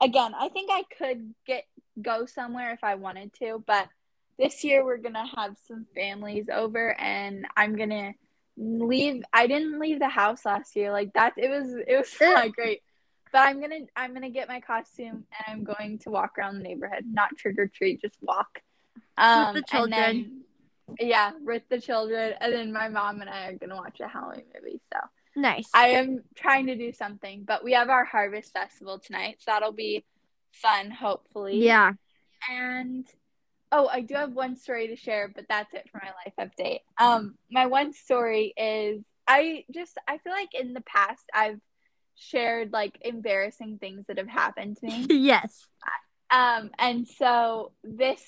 again, 0.00 0.34
I 0.34 0.48
think 0.48 0.70
I 0.72 0.82
could 0.98 1.34
get 1.46 1.64
go 2.00 2.26
somewhere 2.26 2.72
if 2.72 2.82
I 2.82 2.96
wanted 2.96 3.32
to, 3.34 3.62
but 3.66 3.88
this 4.36 4.64
year 4.64 4.84
we're 4.84 4.96
gonna 4.98 5.26
have 5.36 5.56
some 5.68 5.86
families 5.94 6.46
over 6.52 6.98
and 7.00 7.46
I'm 7.56 7.76
gonna 7.76 8.14
leave 8.56 9.22
I 9.32 9.46
didn't 9.46 9.78
leave 9.78 9.98
the 10.00 10.08
house 10.08 10.44
last 10.44 10.74
year. 10.74 10.90
Like 10.90 11.12
that 11.14 11.34
it 11.36 11.48
was 11.48 11.72
it 11.86 11.96
was 11.96 12.12
not 12.20 12.52
great. 12.52 12.82
But 13.32 13.46
I'm 13.48 13.60
gonna 13.60 13.80
I'm 13.94 14.12
gonna 14.12 14.30
get 14.30 14.48
my 14.48 14.60
costume 14.60 15.24
and 15.38 15.46
I'm 15.46 15.64
going 15.64 15.98
to 16.00 16.10
walk 16.10 16.36
around 16.38 16.56
the 16.56 16.62
neighborhood, 16.64 17.04
not 17.08 17.36
trick 17.36 17.58
or 17.58 17.68
treat, 17.68 18.00
just 18.00 18.16
walk. 18.20 18.60
Um, 19.16 19.54
the 19.54 19.62
children. 19.62 20.43
Yeah, 21.00 21.32
with 21.42 21.62
the 21.70 21.80
children, 21.80 22.34
and 22.40 22.52
then 22.52 22.72
my 22.72 22.88
mom 22.88 23.20
and 23.20 23.30
I 23.30 23.48
are 23.48 23.54
gonna 23.58 23.76
watch 23.76 24.00
a 24.00 24.08
Halloween 24.08 24.44
movie. 24.54 24.80
So 24.92 25.00
Nice. 25.36 25.68
I 25.74 25.88
am 25.88 26.22
trying 26.36 26.66
to 26.66 26.76
do 26.76 26.92
something, 26.92 27.44
but 27.44 27.64
we 27.64 27.72
have 27.72 27.88
our 27.90 28.04
harvest 28.04 28.52
festival 28.52 28.98
tonight, 28.98 29.36
so 29.40 29.50
that'll 29.50 29.72
be 29.72 30.04
fun, 30.52 30.90
hopefully. 30.90 31.58
yeah. 31.64 31.92
And 32.50 33.06
oh, 33.72 33.88
I 33.88 34.02
do 34.02 34.14
have 34.14 34.32
one 34.32 34.56
story 34.56 34.88
to 34.88 34.96
share, 34.96 35.32
but 35.34 35.46
that's 35.48 35.72
it 35.74 35.88
for 35.90 36.00
my 36.02 36.10
life 36.24 36.50
update. 36.58 36.80
Um, 36.98 37.34
my 37.50 37.66
one 37.66 37.92
story 37.92 38.52
is 38.56 39.04
I 39.26 39.64
just 39.72 39.98
I 40.06 40.18
feel 40.18 40.32
like 40.32 40.54
in 40.54 40.74
the 40.74 40.82
past 40.82 41.24
I've 41.34 41.60
shared 42.16 42.72
like 42.72 42.96
embarrassing 43.00 43.78
things 43.78 44.04
that 44.06 44.18
have 44.18 44.28
happened 44.28 44.76
to 44.76 44.86
me. 44.86 45.06
yes. 45.10 45.66
Um, 46.30 46.70
and 46.78 47.08
so 47.08 47.72
this 47.82 48.22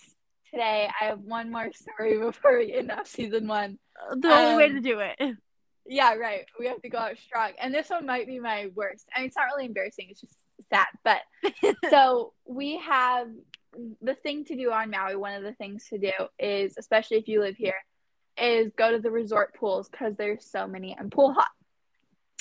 today 0.51 0.89
I 1.01 1.07
have 1.07 1.21
one 1.21 1.51
more 1.51 1.71
story 1.73 2.19
before 2.21 2.59
we 2.59 2.73
end 2.73 2.91
off 2.91 3.07
season 3.07 3.47
one. 3.47 3.79
The 4.19 4.29
only 4.29 4.57
way 4.57 4.67
Um, 4.67 4.75
to 4.75 4.81
do 4.81 5.01
it. 5.01 5.37
Yeah, 5.89 6.15
right. 6.15 6.45
We 6.59 6.67
have 6.67 6.83
to 6.83 6.89
go 6.89 6.99
out 6.99 7.19
strong. 7.19 7.53
And 7.61 7.73
this 7.73 7.91
one 7.91 8.07
might 8.07 8.27
be 8.27 8.41
my 8.41 8.71
worst. 8.75 9.09
I 9.15 9.21
mean, 9.21 9.29
it's 9.29 9.37
not 9.37 9.47
really 9.55 9.67
embarrassing, 9.67 10.09
it's 10.11 10.21
just 10.21 10.35
sad. 10.71 10.87
But 11.05 11.23
so 11.91 12.33
we 12.45 12.79
have 12.79 13.29
the 14.01 14.15
thing 14.15 14.45
to 14.47 14.57
do 14.57 14.73
on 14.73 14.91
Maui, 14.91 15.17
one 15.17 15.35
of 15.35 15.43
the 15.43 15.53
things 15.53 15.87
to 15.91 15.99
do 15.99 16.13
is, 16.39 16.75
especially 16.79 17.19
if 17.19 17.29
you 17.29 17.41
live 17.41 17.57
here, 17.57 17.85
is 18.39 18.73
go 18.77 18.93
to 18.93 18.99
the 18.99 19.11
resort 19.11 19.55
pools 19.55 19.89
because 19.89 20.17
there's 20.17 20.45
so 20.45 20.67
many 20.67 20.97
and 20.99 21.11
pool 21.11 21.33
hop. 21.33 21.51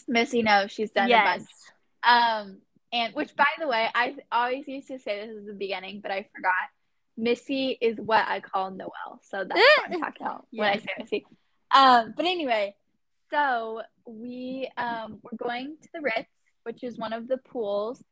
Missy 0.08 0.44
knows 0.44 0.72
she's 0.72 0.92
done 0.92 1.08
a 1.08 1.10
yes. 1.10 1.38
bunch. 1.38 1.50
Um, 2.04 2.58
and 2.92 3.14
which, 3.14 3.36
by 3.36 3.46
the 3.60 3.68
way, 3.68 3.90
I 3.94 4.16
always 4.32 4.68
used 4.68 4.88
to 4.88 5.00
say 5.00 5.26
this 5.26 5.38
at 5.38 5.46
the 5.46 5.54
beginning, 5.54 6.02
but 6.02 6.12
I 6.12 6.28
forgot. 6.36 6.54
Missy 7.17 7.77
is 7.79 7.98
what 7.98 8.25
I 8.27 8.39
call 8.39 8.72
Noelle. 8.72 9.22
so 9.24 9.43
that's 9.43 9.60
what 9.60 9.91
I'm 9.91 10.00
talking 10.00 10.25
about 10.25 10.48
when 10.51 10.69
I 10.69 10.77
say 10.77 10.88
Missy. 11.00 11.25
Um, 11.74 12.13
but 12.15 12.25
anyway, 12.25 12.75
so 13.31 13.81
we 14.05 14.69
um 14.77 15.19
we're 15.24 15.38
going 15.38 15.77
to 15.81 15.89
the 15.93 16.01
Ritz, 16.01 16.29
which 16.63 16.84
is 16.84 16.98
one 16.98 17.13
of 17.13 17.27
the 17.27 17.38
pools, 17.38 18.03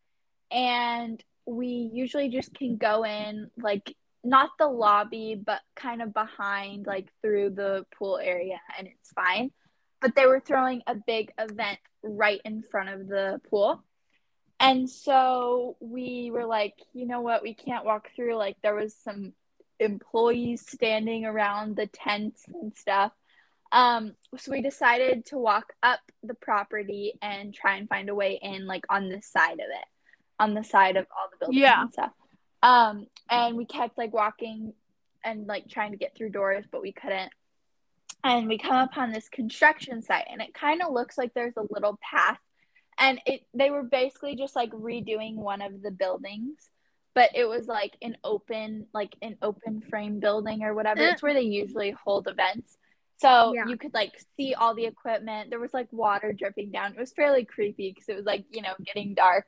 and 0.51 1.23
we 1.45 1.89
usually 1.93 2.29
just 2.29 2.53
can 2.53 2.77
go 2.77 3.03
in 3.05 3.49
like 3.57 3.95
not 4.23 4.51
the 4.57 4.67
lobby, 4.67 5.35
but 5.35 5.61
kind 5.75 6.01
of 6.01 6.13
behind, 6.13 6.85
like 6.85 7.09
through 7.21 7.51
the 7.51 7.85
pool 7.97 8.17
area, 8.17 8.59
and 8.77 8.87
it's 8.87 9.11
fine. 9.11 9.51
But 10.01 10.15
they 10.15 10.25
were 10.25 10.39
throwing 10.39 10.81
a 10.87 10.95
big 10.95 11.31
event 11.37 11.79
right 12.01 12.41
in 12.45 12.63
front 12.63 12.89
of 12.89 13.07
the 13.07 13.41
pool. 13.49 13.83
And 14.63 14.89
so 14.89 15.75
we 15.81 16.31
were 16.31 16.45
like, 16.45 16.75
you 16.93 17.05
know 17.05 17.19
what, 17.19 17.43
we 17.43 17.53
can't 17.53 17.83
walk 17.83 18.11
through. 18.15 18.35
Like 18.37 18.55
there 18.63 18.75
was 18.75 18.95
some 18.95 19.33
employees 19.77 20.65
standing 20.65 21.25
around 21.25 21.75
the 21.75 21.87
tents 21.87 22.43
and 22.47 22.73
stuff. 22.73 23.11
Um, 23.73 24.13
so 24.37 24.51
we 24.53 24.61
decided 24.61 25.25
to 25.27 25.37
walk 25.37 25.73
up 25.83 25.99
the 26.23 26.35
property 26.35 27.13
and 27.21 27.53
try 27.53 27.75
and 27.75 27.89
find 27.89 28.07
a 28.07 28.15
way 28.15 28.39
in, 28.41 28.65
like 28.65 28.85
on 28.89 29.09
the 29.09 29.21
side 29.21 29.53
of 29.55 29.59
it, 29.59 29.85
on 30.39 30.53
the 30.53 30.63
side 30.63 30.95
of 30.95 31.07
all 31.11 31.27
the 31.29 31.37
buildings 31.39 31.61
Yeah. 31.61 31.81
and 31.81 31.91
stuff. 31.91 32.11
Um, 32.61 33.07
and 33.29 33.57
we 33.57 33.65
kept 33.65 33.97
like 33.97 34.13
walking 34.13 34.73
and 35.25 35.45
like 35.45 35.67
trying 35.67 35.91
to 35.91 35.97
get 35.97 36.15
through 36.15 36.29
doors, 36.29 36.63
but 36.71 36.81
we 36.81 36.93
couldn't. 36.93 37.33
And 38.23 38.47
we 38.47 38.57
come 38.57 38.77
upon 38.77 39.11
this 39.11 39.27
construction 39.27 40.01
site, 40.01 40.27
and 40.31 40.41
it 40.41 40.53
kind 40.53 40.81
of 40.81 40.93
looks 40.93 41.17
like 41.17 41.33
there's 41.33 41.57
a 41.57 41.65
little 41.69 41.99
path 42.01 42.39
and 42.97 43.19
it 43.25 43.41
they 43.53 43.69
were 43.69 43.83
basically 43.83 44.35
just 44.35 44.55
like 44.55 44.71
redoing 44.71 45.35
one 45.35 45.61
of 45.61 45.81
the 45.81 45.91
buildings 45.91 46.69
but 47.15 47.29
it 47.35 47.45
was 47.45 47.67
like 47.67 47.95
an 48.01 48.17
open 48.23 48.87
like 48.93 49.15
an 49.21 49.37
open 49.41 49.81
frame 49.81 50.19
building 50.19 50.63
or 50.63 50.73
whatever. 50.73 51.01
It's 51.01 51.21
where 51.21 51.33
they 51.33 51.41
usually 51.41 51.91
hold 51.91 52.27
events. 52.27 52.77
So 53.17 53.53
Yeah. 53.53 53.67
you 53.67 53.77
could 53.77 53.93
like 53.93 54.13
see 54.35 54.53
all 54.55 54.73
the 54.73 54.85
equipment. 54.85 55.49
There 55.49 55.59
was 55.59 55.73
like 55.73 55.87
water 55.91 56.33
dripping 56.33 56.71
down. 56.71 56.93
It 56.93 56.99
was 56.99 57.13
fairly 57.13 57.45
creepy 57.45 57.91
because 57.91 58.09
it 58.09 58.15
was 58.15 58.25
like 58.25 58.45
you 58.51 58.61
know 58.61 58.73
getting 58.83 59.13
dark. 59.13 59.45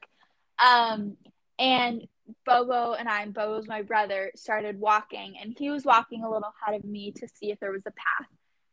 Um 0.63 1.17
and 1.57 2.05
bobo 2.43 2.93
and 2.93 3.07
i 3.07 3.21
and 3.21 3.35
bobo's 3.35 3.67
my 3.67 3.83
brother 3.83 4.31
started 4.35 4.79
walking 4.79 5.35
and 5.39 5.55
he 5.59 5.69
was 5.69 5.85
walking 5.85 6.23
a 6.23 6.29
little 6.29 6.51
ahead 6.63 6.79
of 6.79 6.83
me 6.83 7.11
to 7.11 7.27
see 7.27 7.51
if 7.51 7.59
there 7.59 7.71
was 7.71 7.83
a 7.85 7.91
path 7.91 8.27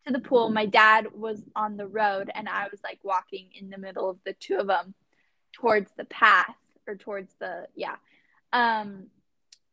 to 0.06 0.12
the 0.12 0.20
pool. 0.20 0.50
My 0.50 0.66
dad 0.66 1.08
was 1.14 1.42
on 1.54 1.76
the 1.76 1.86
road, 1.86 2.30
and 2.34 2.48
I 2.48 2.68
was 2.70 2.80
like 2.82 2.98
walking 3.02 3.48
in 3.54 3.70
the 3.70 3.78
middle 3.78 4.10
of 4.10 4.18
the 4.24 4.32
two 4.34 4.56
of 4.56 4.66
them 4.66 4.94
towards 5.52 5.92
the 5.96 6.04
path 6.04 6.56
or 6.86 6.96
towards 6.96 7.34
the 7.38 7.66
yeah. 7.74 7.96
Um, 8.52 9.06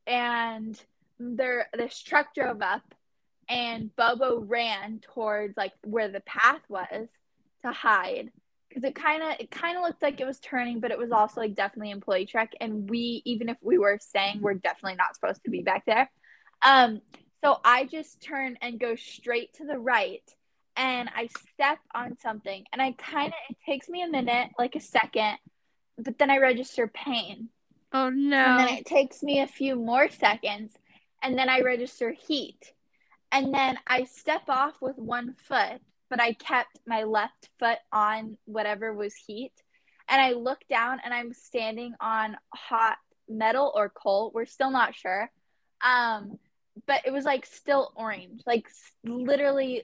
and 0.06 0.80
there 1.20 1.68
this 1.74 2.02
truck 2.02 2.34
drove 2.34 2.62
up, 2.62 2.94
and 3.48 3.96
Bobo 3.96 4.40
ran 4.40 5.00
towards 5.00 5.58
like 5.58 5.74
where 5.84 6.10
the 6.10 6.22
path 6.22 6.62
was 6.70 7.08
to 7.64 7.72
hide 7.72 8.32
because 8.70 8.84
it 8.84 8.96
kind 8.96 9.24
of 9.24 9.36
it 9.40 9.50
kind 9.52 9.78
of 9.78 9.84
looked 9.84 10.02
like 10.02 10.22
it 10.22 10.28
was 10.28 10.40
turning, 10.40 10.80
but 10.80 10.92
it 10.92 10.98
was 10.98 11.12
also 11.12 11.42
like 11.42 11.56
definitely 11.56 11.92
employee 11.92 12.26
truck, 12.26 12.50
and 12.62 12.90
we 12.90 13.22
even 13.26 13.50
if 13.50 13.58
we 13.62 13.78
were 13.78 13.98
staying, 14.00 14.42
we're 14.42 14.54
definitely 14.54 14.96
not 14.96 15.16
supposed 15.16 15.44
to 15.44 15.50
be 15.50 15.62
back 15.62 15.86
there. 15.86 16.10
Um, 16.64 17.02
so 17.44 17.60
I 17.64 17.86
just 17.86 18.22
turn 18.22 18.58
and 18.62 18.80
go 18.80 18.96
straight 18.96 19.54
to 19.56 19.66
the 19.66 19.78
right 19.78 20.24
and 20.76 21.10
I 21.14 21.28
step 21.28 21.80
on 21.94 22.18
something 22.18 22.64
and 22.72 22.82
I 22.82 22.94
kind 22.94 23.28
of 23.28 23.34
it 23.50 23.58
takes 23.66 23.90
me 23.90 24.02
a 24.04 24.08
minute, 24.08 24.50
like 24.58 24.76
a 24.76 24.82
second, 24.82 25.38
but 25.98 26.18
then 26.18 26.30
I 26.30 26.38
register 26.38 26.88
pain. 26.88 27.50
Oh 27.92 28.10
no. 28.10 28.38
And 28.38 28.60
then 28.60 28.78
it 28.78 28.86
takes 28.86 29.24
me 29.24 29.42
a 29.42 29.48
few 29.48 29.76
more 29.76 30.10
seconds 30.10 30.78
and 31.22 31.38
then 31.38 31.50
I 31.50 31.62
register 31.62 32.12
heat. 32.12 32.74
And 33.32 33.54
then 33.54 33.78
I 33.86 34.06
step 34.06 34.44
off 34.48 34.82
with 34.82 34.98
one 34.98 35.36
foot, 35.48 35.82
but 36.10 36.20
I 36.20 36.34
kept 36.34 36.80
my 36.88 37.04
left 37.04 37.50
foot 37.60 37.78
on 37.92 38.38
whatever 38.46 38.94
was 38.94 39.14
heat. 39.14 39.54
And 40.08 40.20
I 40.20 40.32
look 40.32 40.60
down 40.68 41.00
and 41.04 41.14
I'm 41.14 41.34
standing 41.34 41.94
on 42.02 42.38
hot 42.54 42.98
metal 43.28 43.72
or 43.76 43.90
coal. 43.90 44.32
We're 44.34 44.46
still 44.46 44.72
not 44.72 44.96
sure. 44.96 45.30
Um, 45.86 46.40
but 46.90 47.06
it 47.06 47.14
was 47.14 47.24
like 47.24 47.46
still 47.46 47.94
orange, 47.96 48.42
like 48.48 48.68
literally 49.04 49.84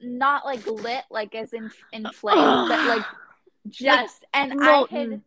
not 0.00 0.46
like 0.46 0.64
lit, 0.68 1.02
like 1.10 1.34
as 1.34 1.52
in 1.52 1.68
inflamed, 1.92 2.68
but 2.68 2.86
like 2.96 3.04
just 3.68 4.24
and 4.32 4.62
I 4.62 4.84
had 4.88 5.20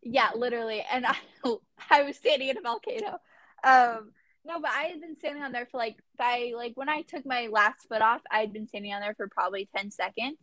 yeah, 0.00 0.30
literally. 0.36 0.84
And 0.88 1.04
I 1.04 1.16
I 1.90 2.04
was 2.04 2.16
standing 2.16 2.50
in 2.50 2.56
a 2.56 2.60
volcano. 2.60 3.18
Um 3.64 4.12
no, 4.44 4.60
but 4.60 4.70
I 4.70 4.84
had 4.84 5.00
been 5.00 5.16
standing 5.16 5.42
on 5.42 5.50
there 5.50 5.66
for 5.66 5.78
like 5.78 5.96
by 6.16 6.52
like 6.56 6.74
when 6.76 6.88
I 6.88 7.02
took 7.02 7.26
my 7.26 7.48
last 7.50 7.88
foot 7.88 8.00
off, 8.00 8.20
I 8.30 8.38
had 8.38 8.52
been 8.52 8.68
standing 8.68 8.94
on 8.94 9.00
there 9.00 9.14
for 9.16 9.26
probably 9.26 9.68
10 9.76 9.90
seconds. 9.90 10.38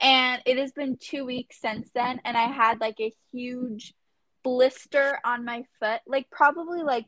And 0.00 0.42
it 0.46 0.58
has 0.58 0.72
been 0.72 0.96
two 1.00 1.24
weeks 1.24 1.60
since 1.60 1.88
then, 1.94 2.20
and 2.24 2.36
I 2.36 2.46
had 2.46 2.80
like 2.80 2.96
a 2.98 3.14
huge 3.30 3.94
blister 4.42 5.20
on 5.24 5.44
my 5.44 5.62
foot, 5.78 6.00
like 6.08 6.28
probably 6.28 6.82
like 6.82 7.06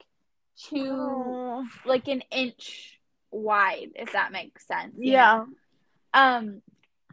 two 0.57 0.87
Oh. 0.91 1.67
like 1.85 2.09
an 2.09 2.23
inch 2.31 2.99
wide, 3.31 3.91
if 3.97 4.13
that 4.13 4.33
makes 4.33 4.67
sense. 4.67 4.95
you 4.99 5.13
know? 5.13 5.47
Yeah. 6.15 6.37
Um, 6.37 6.63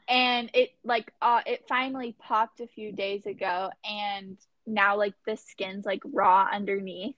and 0.07 0.49
it 0.53 0.71
like 0.83 1.11
uh 1.21 1.41
it 1.45 1.65
finally 1.69 2.15
popped 2.19 2.59
a 2.59 2.67
few 2.67 2.91
days 2.91 3.25
ago, 3.25 3.69
and 3.85 4.37
now 4.67 4.97
like 4.97 5.13
the 5.25 5.37
skin's 5.37 5.85
like 5.85 6.01
raw 6.05 6.47
underneath. 6.51 7.15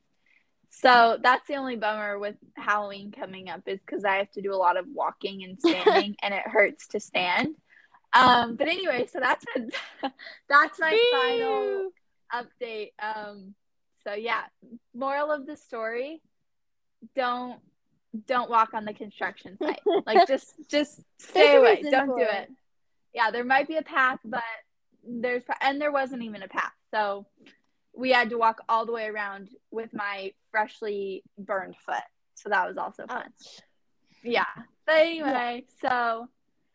So 0.70 1.18
that's 1.22 1.48
the 1.48 1.56
only 1.56 1.76
bummer 1.76 2.18
with 2.18 2.36
Halloween 2.56 3.12
coming 3.12 3.48
up 3.50 3.62
is 3.68 3.80
because 3.86 4.04
I 4.06 4.16
have 4.16 4.32
to 4.32 4.42
do 4.42 4.54
a 4.54 4.58
lot 4.58 4.76
of 4.78 4.86
walking 4.92 5.44
and 5.44 5.60
standing, 5.60 6.16
and 6.24 6.34
it 6.34 6.48
hurts 6.48 6.88
to 6.90 7.00
stand. 7.00 7.56
Um, 8.14 8.56
but 8.56 8.68
anyway, 8.68 9.08
so 9.12 9.20
that's 9.20 9.46
that's 10.50 10.80
my 10.80 11.00
final 11.12 11.92
update. 12.34 12.92
Um, 13.02 13.56
so 14.06 14.14
yeah, 14.14 14.44
moral 14.94 15.32
of 15.32 15.46
the 15.46 15.56
story: 15.58 16.22
don't 17.16 17.60
don't 18.28 18.50
walk 18.50 18.74
on 18.74 18.86
the 18.86 18.94
construction 18.94 19.58
site. 19.58 19.80
Like 20.06 20.26
just 20.28 20.54
just 20.70 21.02
stay 21.20 21.56
away. 21.56 21.84
Don't 21.90 22.18
do 22.18 22.24
it. 22.24 22.44
it. 22.44 22.50
Yeah, 23.14 23.32
there 23.32 23.44
might 23.44 23.68
be 23.68 23.78
a 23.78 23.84
path, 23.84 24.20
but 24.24 24.44
there's 25.08 25.44
and 25.62 25.80
there 25.82 25.92
wasn't 25.92 26.24
even 26.24 26.44
a 26.44 26.48
path. 26.48 26.72
So 26.92 27.26
we 27.96 28.12
had 28.12 28.30
to 28.32 28.38
walk 28.38 28.60
all 28.70 28.86
the 28.86 28.92
way 28.92 29.08
around 29.08 29.50
with 29.72 29.94
my 29.94 30.32
freshly 30.52 31.24
burned 31.38 31.76
foot. 31.86 32.04
So 32.36 32.50
that 32.50 32.68
was 32.68 32.78
also 32.78 33.06
fun. 33.08 33.24
Ouch. 33.26 33.60
Yeah. 34.24 34.46
But 34.86 34.96
anyway, 34.96 35.66
so 35.82 36.28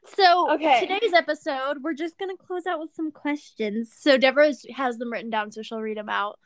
So 0.07 0.53
Okay. 0.53 0.87
today's 0.87 1.13
episode, 1.13 1.79
we're 1.83 1.95
just 1.95 2.19
gonna 2.19 2.37
close 2.37 2.67
out 2.67 2.79
with 2.79 2.93
some 2.93 3.11
questions. 3.11 3.93
So 3.99 4.17
Deveraux 4.17 4.55
has 4.75 4.99
them 4.99 5.13
written 5.13 5.31
down, 5.31 5.51
so 5.51 5.63
she'll 5.63 5.81
read 5.81 5.99
them 5.99 6.09
out, 6.09 6.39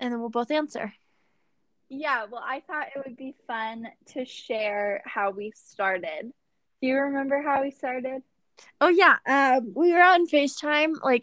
and 0.00 0.12
then 0.12 0.20
we'll 0.20 0.28
both 0.28 0.50
answer. 0.50 0.92
Yeah, 1.88 2.26
well, 2.30 2.42
I 2.44 2.60
thought 2.60 2.88
it 2.94 3.02
would 3.04 3.16
be 3.16 3.34
fun 3.46 3.88
to 4.12 4.24
share 4.24 5.02
how 5.06 5.30
we 5.30 5.52
started. 5.54 6.32
Do 6.80 6.88
you 6.88 6.96
remember 6.96 7.42
how 7.42 7.62
we 7.62 7.70
started? 7.70 8.22
Oh 8.80 8.88
yeah, 8.88 9.16
um, 9.26 9.72
we 9.74 9.92
were 9.92 10.02
on 10.02 10.26
Facetime, 10.26 10.94
like, 11.02 11.22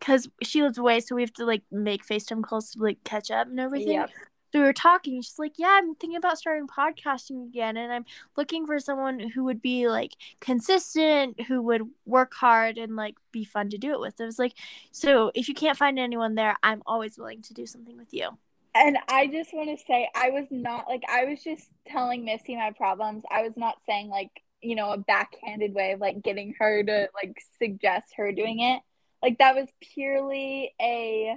cause 0.00 0.28
she 0.42 0.62
lives 0.62 0.78
away, 0.78 1.00
so 1.00 1.14
we 1.14 1.22
have 1.22 1.32
to 1.34 1.46
like 1.46 1.62
make 1.70 2.06
Facetime 2.06 2.42
calls 2.44 2.70
to 2.72 2.82
like 2.82 3.02
catch 3.04 3.30
up 3.30 3.48
and 3.48 3.58
everything. 3.58 3.94
Yep. 3.94 4.10
So 4.54 4.60
we 4.60 4.66
were 4.66 4.72
talking. 4.72 5.20
She's 5.20 5.36
like, 5.36 5.54
"Yeah, 5.56 5.70
I'm 5.72 5.96
thinking 5.96 6.16
about 6.16 6.38
starting 6.38 6.68
podcasting 6.68 7.44
again, 7.44 7.76
and 7.76 7.92
I'm 7.92 8.04
looking 8.36 8.66
for 8.66 8.78
someone 8.78 9.18
who 9.18 9.42
would 9.42 9.60
be 9.60 9.88
like 9.88 10.12
consistent, 10.40 11.40
who 11.48 11.60
would 11.62 11.82
work 12.06 12.34
hard, 12.34 12.78
and 12.78 12.94
like 12.94 13.16
be 13.32 13.44
fun 13.44 13.68
to 13.70 13.78
do 13.78 13.90
it 13.94 13.98
with." 13.98 14.20
I 14.20 14.24
was 14.26 14.38
like, 14.38 14.54
"So 14.92 15.32
if 15.34 15.48
you 15.48 15.54
can't 15.54 15.76
find 15.76 15.98
anyone 15.98 16.36
there, 16.36 16.54
I'm 16.62 16.84
always 16.86 17.18
willing 17.18 17.42
to 17.42 17.52
do 17.52 17.66
something 17.66 17.96
with 17.96 18.14
you." 18.14 18.38
And 18.76 18.96
I 19.08 19.26
just 19.26 19.52
want 19.52 19.76
to 19.76 19.84
say, 19.84 20.08
I 20.14 20.30
was 20.30 20.46
not 20.52 20.86
like, 20.88 21.02
I 21.08 21.24
was 21.24 21.42
just 21.42 21.66
telling 21.88 22.24
Missy 22.24 22.54
my 22.54 22.70
problems. 22.70 23.24
I 23.30 23.42
was 23.42 23.56
not 23.56 23.78
saying, 23.86 24.08
like, 24.08 24.30
you 24.62 24.76
know, 24.76 24.90
a 24.92 24.98
backhanded 24.98 25.74
way 25.74 25.92
of 25.92 26.00
like 26.00 26.22
getting 26.22 26.54
her 26.60 26.84
to 26.84 27.08
like 27.12 27.42
suggest 27.58 28.14
her 28.16 28.30
doing 28.30 28.60
it. 28.60 28.82
Like, 29.20 29.38
that 29.38 29.56
was 29.56 29.68
purely 29.80 30.74
a 30.80 31.36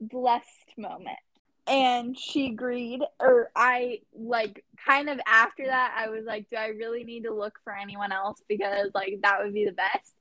blessed 0.00 0.78
moment. 0.78 1.18
And 1.66 2.18
she 2.18 2.46
agreed, 2.46 3.02
or 3.20 3.50
I 3.54 4.00
like 4.12 4.64
kind 4.84 5.08
of 5.08 5.20
after 5.26 5.66
that, 5.66 5.94
I 5.96 6.08
was 6.08 6.24
like, 6.24 6.50
do 6.50 6.56
I 6.56 6.68
really 6.68 7.04
need 7.04 7.22
to 7.24 7.34
look 7.34 7.58
for 7.62 7.74
anyone 7.76 8.10
else? 8.12 8.42
Because 8.48 8.90
like 8.94 9.20
that 9.22 9.38
would 9.42 9.54
be 9.54 9.64
the 9.64 9.72
best. 9.72 10.12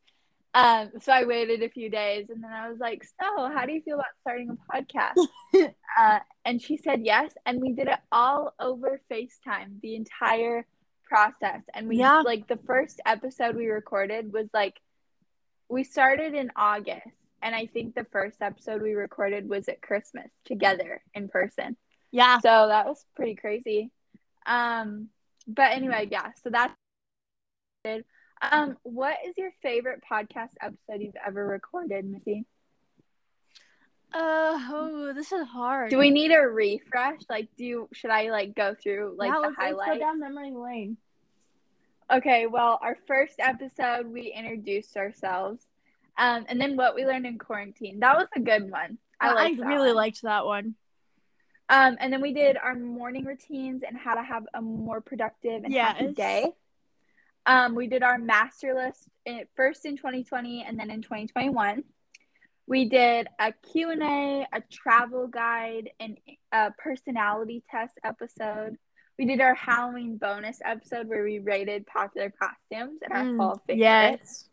Um, 0.54 0.92
so 1.02 1.14
I 1.14 1.24
waited 1.24 1.64
a 1.64 1.70
few 1.70 1.90
days 1.90 2.28
and 2.30 2.44
then 2.44 2.52
I 2.52 2.70
was 2.70 2.80
like, 2.80 3.04
So, 3.04 3.50
how 3.50 3.66
do 3.66 3.72
you 3.72 3.82
feel 3.82 3.96
about 3.96 4.08
starting 4.22 4.50
a 4.50 4.72
podcast? 4.78 5.28
uh, 5.98 6.20
and 6.46 6.62
she 6.62 6.78
said 6.78 7.02
yes. 7.04 7.34
And 7.46 7.62
we 7.62 7.72
did 7.72 7.88
it 7.88 8.00
all 8.12 8.54
over 8.60 9.02
FaceTime, 9.10 9.82
the 9.82 9.96
entire 9.96 10.66
process. 11.08 11.62
And 11.74 11.88
we, 11.88 11.98
Yeah. 11.98 12.22
like, 12.26 12.48
the 12.48 12.60
first 12.68 13.00
episode 13.06 13.56
we 13.56 13.68
recorded 13.68 14.34
was 14.34 14.48
like, 14.54 14.80
we 15.70 15.84
started 15.86 16.34
in 16.34 16.52
August. 16.56 17.08
And 17.42 17.56
I 17.56 17.66
think 17.66 17.96
the 17.96 18.06
first 18.12 18.42
episode 18.42 18.82
we 18.82 18.94
recorded 18.94 19.50
was 19.50 19.68
at 19.68 19.82
Christmas 19.82 20.30
together 20.46 21.02
in 21.14 21.28
person. 21.28 21.76
Yeah. 22.12 22.40
So 22.40 22.68
that 22.68 22.86
was 22.86 23.04
pretty 23.16 23.36
crazy. 23.36 23.92
Um, 24.46 25.10
but 25.48 25.72
anyway, 25.72 26.08
yeah. 26.12 26.32
So 26.44 26.50
that's 26.50 26.74
um, 28.42 28.78
what 28.84 29.18
is 29.26 29.38
your 29.38 29.52
favorite 29.62 30.02
podcast 30.10 30.52
episode 30.62 31.02
you've 31.02 31.16
ever 31.26 31.46
recorded, 31.46 32.06
Missy? 32.06 32.46
Uh, 34.14 34.60
oh, 34.70 35.14
this 35.14 35.32
is 35.32 35.48
hard. 35.48 35.90
Do 35.90 35.98
we 35.98 36.10
need 36.10 36.32
a 36.32 36.40
refresh? 36.40 37.22
Like, 37.30 37.48
do 37.58 37.64
you, 37.64 37.90
should 37.94 38.10
I 38.10 38.30
like 38.30 38.56
go 38.56 38.76
through 38.76 39.16
like 39.18 39.32
yeah, 39.32 39.42
the 39.48 39.56
highlights? 39.56 39.94
go 39.94 40.00
down 40.00 40.20
memory 40.20 40.52
lane. 40.52 40.98
Okay, 42.12 42.46
well, 42.46 42.78
our 42.82 42.98
first 43.08 43.36
episode 43.40 44.06
we 44.08 44.34
introduced 44.34 44.98
ourselves, 44.98 45.66
um, 46.18 46.46
and 46.50 46.60
then 46.60 46.76
what 46.78 46.96
we 46.96 47.06
learned 47.06 47.26
in 47.26 47.38
quarantine. 47.38 48.00
That 48.00 48.18
was 48.18 48.28
a 48.36 48.40
good 48.40 48.70
one. 48.72 48.98
I 49.20 49.30
I, 49.30 49.34
liked 49.34 49.60
that 49.60 49.66
really 49.68 49.88
one. 49.90 49.96
liked 49.96 50.22
that 50.24 50.46
one. 50.46 50.76
Um, 51.70 51.96
and 52.00 52.12
then 52.12 52.22
we 52.22 52.34
did 52.34 52.58
our 52.58 52.76
morning 52.76 53.24
routines 53.26 53.82
and 53.88 53.96
how 53.98 54.16
to 54.16 54.24
have 54.24 54.46
a 54.54 54.62
more 54.62 55.00
productive 55.00 55.64
and 55.64 55.74
happy 55.74 56.12
day. 56.14 56.52
Um, 57.46 57.76
we 57.76 57.88
did 57.88 58.04
our 58.04 58.18
master 58.18 58.74
list 58.74 59.08
in, 59.26 59.46
first 59.56 59.86
in 59.86 59.96
2020 59.98 60.64
and 60.68 60.78
then 60.80 60.90
in 60.92 61.02
2021. 61.02 61.84
We 62.68 62.90
did 62.90 63.28
a 63.40 63.52
Q&A, 63.72 64.48
a 64.54 64.62
travel 64.72 65.28
guide, 65.28 65.90
and 66.00 66.18
a 66.52 66.72
personality 66.78 67.64
test 67.72 68.00
episode. 68.04 68.78
We 69.18 69.26
did 69.26 69.42
our 69.42 69.56
Halloween 69.56 70.18
bonus 70.18 70.60
episode 70.64 71.08
where 71.08 71.24
we 71.24 71.40
rated 71.40 71.86
popular 71.88 72.32
costumes 72.32 73.00
and 73.04 73.14
our 73.14 73.24
Mm, 73.26 73.38
fall 73.38 73.62
favorites. 73.68 73.80
yes. 73.80 74.50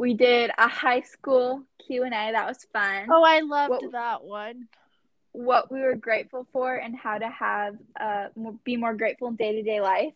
We 0.00 0.14
did 0.14 0.50
a 0.56 0.66
high 0.66 1.02
school 1.02 1.62
Q&A. 1.86 2.08
That 2.10 2.46
was 2.48 2.66
fun 2.72 3.06
Oh, 3.10 3.22
I 3.22 3.40
loved 3.40 3.70
What- 3.70 3.92
that 3.92 4.24
one. 4.24 4.68
what 5.32 5.70
we 5.70 5.80
were 5.80 5.94
grateful 5.94 6.46
for 6.52 6.74
and 6.74 6.96
how 6.96 7.16
to 7.18 7.28
have 7.28 7.76
uh 8.00 8.28
be 8.64 8.76
more 8.76 8.94
grateful 8.94 9.28
in 9.28 9.36
day-to-day 9.36 9.80
life 9.80 10.12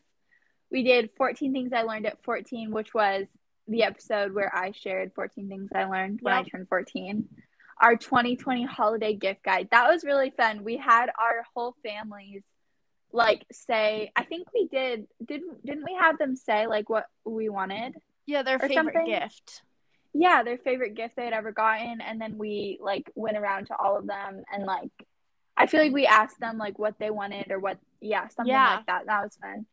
we 0.72 0.82
did 0.82 1.08
14 1.16 1.52
things 1.52 1.72
i 1.72 1.82
learned 1.82 2.04
at 2.06 2.20
14 2.24 2.72
which 2.72 2.92
was 2.92 3.28
the 3.68 3.84
episode 3.84 4.34
where 4.34 4.52
i 4.56 4.72
shared 4.72 5.12
14 5.14 5.48
things 5.48 5.70
i 5.72 5.84
learned 5.84 6.18
when 6.20 6.34
i 6.34 6.42
turned 6.42 6.66
14 6.68 7.28
our 7.80 7.94
2020 7.94 8.64
holiday 8.64 9.14
gift 9.14 9.44
guide 9.44 9.68
that 9.70 9.88
was 9.88 10.02
really 10.02 10.30
fun 10.30 10.64
we 10.64 10.76
had 10.76 11.10
our 11.16 11.44
whole 11.54 11.76
families 11.84 12.42
like 13.12 13.44
say 13.52 14.10
i 14.16 14.24
think 14.24 14.48
we 14.52 14.66
did 14.66 15.06
didn't 15.24 15.64
didn't 15.64 15.84
we 15.84 15.94
have 15.94 16.18
them 16.18 16.34
say 16.34 16.66
like 16.66 16.88
what 16.90 17.06
we 17.24 17.48
wanted 17.48 17.94
Yeah, 18.26 18.42
their 18.42 18.58
favorite 18.58 18.74
something. 18.74 19.06
gift. 19.06 19.62
Yeah, 20.14 20.42
their 20.42 20.58
favorite 20.58 20.94
gift 20.94 21.16
they 21.16 21.24
had 21.24 21.34
ever 21.34 21.52
gotten, 21.52 22.00
and 22.00 22.20
then 22.20 22.38
we 22.38 22.78
like 22.80 23.10
went 23.14 23.36
around 23.36 23.66
to 23.66 23.76
all 23.76 23.96
of 23.98 24.06
them 24.06 24.42
and 24.52 24.64
like 24.64 24.90
I 25.56 25.66
feel 25.66 25.80
like 25.82 25.92
we 25.92 26.06
asked 26.06 26.40
them 26.40 26.58
like 26.58 26.78
what 26.80 26.98
they 26.98 27.10
wanted 27.10 27.50
or 27.50 27.60
what 27.60 27.78
yeah, 28.00 28.26
something 28.28 28.52
Yeah. 28.52 28.76
like 28.76 28.86
that. 28.86 29.06
That 29.06 29.22
was 29.22 29.36
fun. 29.40 29.66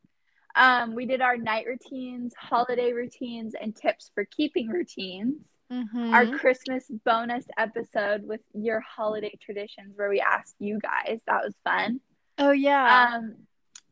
Um, 0.55 0.95
we 0.95 1.05
did 1.05 1.21
our 1.21 1.37
night 1.37 1.65
routines, 1.65 2.33
holiday 2.37 2.91
routines, 2.91 3.53
and 3.59 3.75
tips 3.75 4.11
for 4.13 4.25
keeping 4.25 4.67
routines. 4.67 5.37
Mm-hmm. 5.71 6.13
Our 6.13 6.27
Christmas 6.37 6.85
bonus 7.05 7.45
episode 7.57 8.27
with 8.27 8.41
your 8.53 8.81
holiday 8.81 9.37
traditions 9.41 9.93
where 9.95 10.09
we 10.09 10.19
asked 10.19 10.55
you 10.59 10.77
guys. 10.79 11.21
That 11.27 11.43
was 11.45 11.55
fun. 11.63 12.01
oh 12.37 12.51
yeah, 12.51 13.11
Um, 13.15 13.35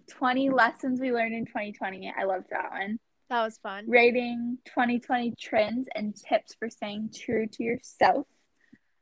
20 0.10 0.50
lessons 0.50 1.00
we 1.00 1.12
learned 1.14 1.34
in 1.34 1.46
2020. 1.46 2.14
I 2.20 2.24
loved 2.26 2.48
that 2.52 2.72
one 2.72 3.00
that 3.30 3.44
was 3.44 3.58
fun. 3.60 3.86
rating 3.88 4.58
2020 4.66 5.34
trends 5.40 5.88
and 5.96 6.16
tips 6.16 6.56
for 6.58 6.70
staying 6.70 7.12
true 7.16 7.48
to 7.48 7.64
yourself. 7.64 8.26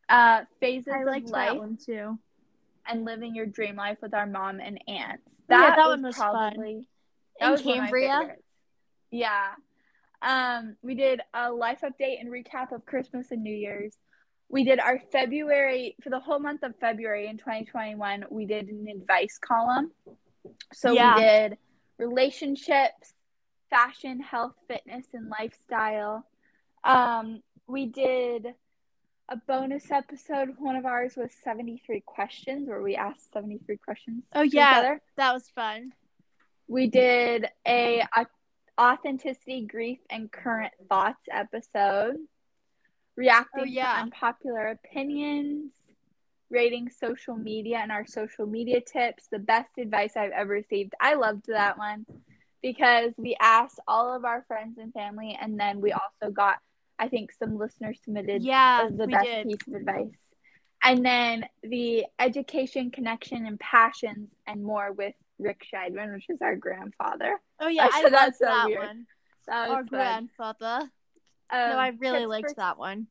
Uh, 0.10 0.42
phases 0.60 0.94
I 0.94 1.04
liked 1.04 1.26
of 1.28 1.32
that 1.34 1.38
life 1.54 1.58
one 1.60 1.78
too. 1.84 2.18
and 2.86 3.04
living 3.06 3.36
your 3.36 3.46
dream 3.46 3.76
life 3.76 3.98
with 4.02 4.14
our 4.14 4.26
mom 4.26 4.60
and 4.60 4.80
aunt. 4.88 5.20
Oh, 5.28 5.32
yeah, 5.50 5.58
That, 5.58 5.76
that 5.78 5.86
was 5.86 5.94
one 5.94 6.02
was 6.04 6.16
fun. 6.18 6.32
probably 6.32 6.88
that 7.40 7.46
In 7.48 7.52
was 7.52 7.64
one 7.64 7.74
of 7.74 7.80
my 7.80 7.86
Cambria. 7.88 8.36
Yeah. 9.12 9.48
Um, 10.22 10.76
we 10.82 10.96
did 10.96 11.22
a 11.34 11.52
life 11.52 11.82
update 11.82 12.20
and 12.20 12.30
recap 12.30 12.72
of 12.72 12.86
Christmas 12.86 13.32
and 13.32 13.44
New 13.44 13.54
Year's. 13.56 13.98
We 14.50 14.64
did 14.64 14.80
our 14.80 15.00
February 15.12 15.96
for 16.02 16.10
the 16.10 16.20
whole 16.20 16.40
month 16.40 16.64
of 16.64 16.74
February 16.80 17.28
in 17.28 17.38
2021. 17.38 18.26
We 18.30 18.46
did 18.46 18.70
an 18.70 18.88
advice 18.88 19.38
column. 19.40 19.92
So 20.74 20.94
Yeah. 20.94 21.16
we 21.16 21.22
did 21.22 21.58
relationships, 21.98 23.14
fashion, 23.70 24.20
health, 24.20 24.54
fitness, 24.68 25.06
and 25.14 25.30
lifestyle. 25.30 26.26
Um, 26.84 27.42
we 27.68 27.86
did 27.86 28.48
a 29.30 29.36
bonus 29.48 29.92
episode. 29.92 30.56
One 30.58 30.76
of 30.76 30.86
ours 30.86 31.16
was 31.18 31.32
73 31.44 32.02
questions, 32.06 32.68
where 32.70 32.82
we 32.82 32.96
asked 32.96 33.32
73 33.34 33.78
questions. 33.78 34.24
Oh 34.34 34.42
yeah, 34.44 34.98
that 35.18 35.34
was 35.34 35.50
fun. 35.54 35.92
We 36.68 36.88
did 36.88 37.48
a, 37.66 38.04
a 38.16 38.26
authenticity, 38.80 39.66
grief, 39.66 40.00
and 40.10 40.32
current 40.32 40.74
thoughts 40.90 41.26
episode. 41.32 42.18
Reacting 43.16 43.62
Oh, 43.62 43.66
yeah. 43.66 43.94
to 43.96 44.02
unpopular 44.04 44.68
opinions, 44.68 45.72
rating 46.52 46.90
social 46.90 47.36
media 47.36 47.80
and 47.80 47.92
our 47.92 48.06
social 48.06 48.46
media 48.46 48.80
tips. 48.80 49.28
The 49.32 49.40
best 49.40 49.72
advice 49.80 50.16
I've 50.16 50.32
ever 50.32 50.54
received. 50.54 50.94
I 51.02 51.16
loved 51.16 51.48
that 51.48 51.78
one 51.78 52.06
because 52.62 53.14
we 53.18 53.36
asked 53.40 53.80
all 53.88 54.16
of 54.16 54.26
our 54.26 54.44
friends 54.48 54.78
and 54.78 54.94
family, 54.94 55.38
and 55.40 55.60
then 55.60 55.82
we 55.82 55.94
also 55.94 56.32
got, 56.32 56.58
I 57.00 57.08
think, 57.08 57.32
some 57.34 57.58
listeners 57.58 57.98
submitted 58.04 58.44
Yeah, 58.44 58.90
the 58.92 59.08
best 59.08 59.26
did. 59.26 59.48
piece 59.48 59.68
of 59.68 59.74
advice. 59.76 60.16
And 60.84 61.04
then 61.06 61.46
the 61.64 62.06
education, 62.20 62.92
connection, 62.92 63.46
and 63.46 63.60
passions 63.60 64.30
and 64.46 64.64
more 64.64 64.92
with 64.92 65.16
Rick 65.40 65.64
Scheidman, 65.74 66.14
which 66.14 66.26
is 66.30 66.42
our 66.42 66.56
grandfather. 66.56 67.40
Oh 67.60 67.68
yeah, 67.68 67.90
I 67.94 68.04
I 68.06 68.10
that's 68.10 68.40
so 68.40 68.46
that 68.46 68.66
weird. 68.68 68.80
one. 68.86 69.08
That 69.48 69.70
Our 69.70 69.84
fun. 69.86 69.88
grandfather. 69.88 70.90
Um, 71.50 71.70
no, 71.70 71.78
I 71.78 71.94
really 72.00 72.26
liked 72.26 72.50
for, 72.50 72.56
that 72.56 72.78
one. 72.78 73.08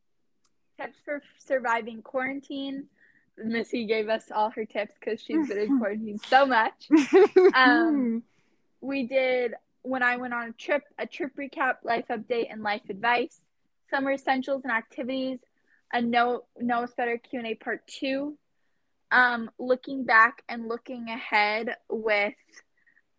Tips 0.81 0.99
for 1.05 1.23
surviving 1.39 2.03
quarantine. 2.03 2.85
Missy 3.39 3.85
gave 3.87 4.09
us 4.09 4.31
all 4.35 4.51
her 4.51 4.65
tips 4.65 4.95
because 5.01 5.21
she's 5.21 5.49
been 5.49 5.59
in 5.59 5.79
quarantine 5.79 6.19
so 6.19 6.47
much. 6.47 6.89
Um, 7.55 8.23
we 8.87 9.07
did 9.07 9.55
when 9.83 10.03
I 10.03 10.17
went 10.17 10.35
on 10.35 10.49
a 10.49 10.53
trip, 10.53 10.83
a 10.99 11.07
trip 11.07 11.33
recap, 11.39 11.77
life 11.85 12.07
update, 12.11 12.47
and 12.51 12.63
life 12.63 12.83
advice, 12.89 13.41
summer 13.91 14.13
essentials 14.13 14.63
and 14.65 14.73
activities, 14.73 15.39
a 15.93 16.03
no 16.03 16.45
know 16.59 16.83
us 16.83 16.93
better 16.97 17.19
Q 17.19 17.39
and 17.39 17.49
A 17.49 17.55
part 17.55 17.87
two, 17.87 18.37
um, 19.11 19.51
looking 19.59 20.05
back 20.05 20.43
and 20.49 20.69
looking 20.69 21.09
ahead 21.09 21.77
with 21.89 22.35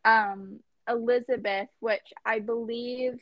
um, 0.04 0.60
Elizabeth, 0.90 1.70
which 1.80 2.14
I 2.26 2.40
believe, 2.40 3.22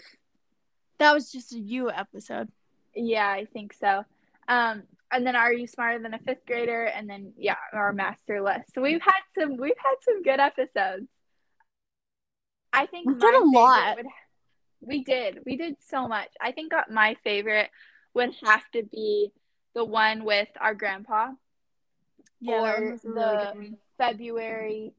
that 0.97 1.13
was 1.13 1.31
just 1.31 1.53
a 1.53 1.59
you 1.59 1.91
episode. 1.91 2.49
yeah, 2.95 3.27
I 3.27 3.45
think 3.53 3.73
so. 3.73 4.05
Um, 4.47 4.83
and 5.11 5.25
then 5.25 5.35
are 5.35 5.53
you 5.53 5.67
smarter 5.67 5.99
than 6.01 6.13
a 6.13 6.19
fifth 6.19 6.45
grader? 6.45 6.85
And 6.85 7.09
then 7.09 7.33
yeah, 7.37 7.55
our 7.73 7.93
master 7.93 8.41
list. 8.41 8.73
So 8.73 8.81
we've 8.81 9.01
had 9.01 9.21
some 9.37 9.57
we've 9.57 9.73
had 9.77 9.95
some 10.01 10.23
good 10.23 10.39
episodes. 10.39 11.07
I 12.75 12.85
think 12.87 13.07
we 13.07 13.13
did 13.13 13.35
a 13.41 13.45
lot. 13.45 13.97
Would, 13.97 14.05
we 14.81 15.03
did. 15.03 15.39
We 15.45 15.57
did 15.57 15.77
so 15.79 16.07
much. 16.07 16.29
I 16.41 16.51
think 16.51 16.73
uh, 16.73 16.83
my 16.89 17.15
favorite 17.23 17.69
would 18.13 18.31
have 18.43 18.63
to 18.73 18.83
be 18.83 19.31
the 19.73 19.83
one 19.83 20.23
with 20.23 20.47
our 20.59 20.73
grandpa 20.73 21.31
Yeah, 22.41 22.61
or 22.61 22.81
really 22.81 22.99
the. 23.03 23.53
February 23.97 24.93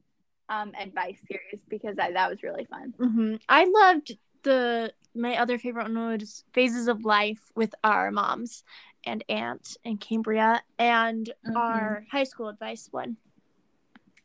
um, 0.49 0.71
advice 0.79 1.19
series 1.29 1.61
because 1.69 1.95
I, 1.99 2.11
that 2.11 2.29
was 2.31 2.41
really 2.41 2.65
fun. 2.65 2.93
hmm 2.97 3.35
I 3.47 3.65
loved 3.65 4.17
the 4.43 4.91
my 5.13 5.37
other 5.37 5.59
favorite 5.59 5.83
one 5.83 6.17
was 6.17 6.43
Phases 6.53 6.87
of 6.87 7.05
Life 7.05 7.51
with 7.55 7.75
our 7.83 8.09
moms 8.11 8.63
and 9.05 9.23
aunt 9.29 9.77
and 9.85 9.99
Cambria 9.99 10.63
and 10.79 11.31
Mhm. 11.45 11.55
our 11.55 12.05
high 12.11 12.23
school 12.23 12.47
advice 12.49 12.87
one. 12.91 13.17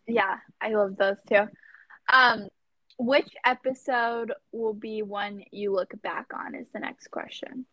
Yeah, 0.07 0.39
I 0.61 0.71
love 0.71 0.97
those 0.97 1.17
too. 1.29 1.49
Um, 2.13 2.49
which 2.99 3.29
episode 3.45 4.33
will 4.53 4.75
be 4.75 5.03
one 5.03 5.43
you 5.51 5.73
look 5.73 5.93
back 6.03 6.27
on? 6.35 6.55
Is 6.55 6.69
the 6.73 6.81
next 6.81 7.11
question. 7.11 7.67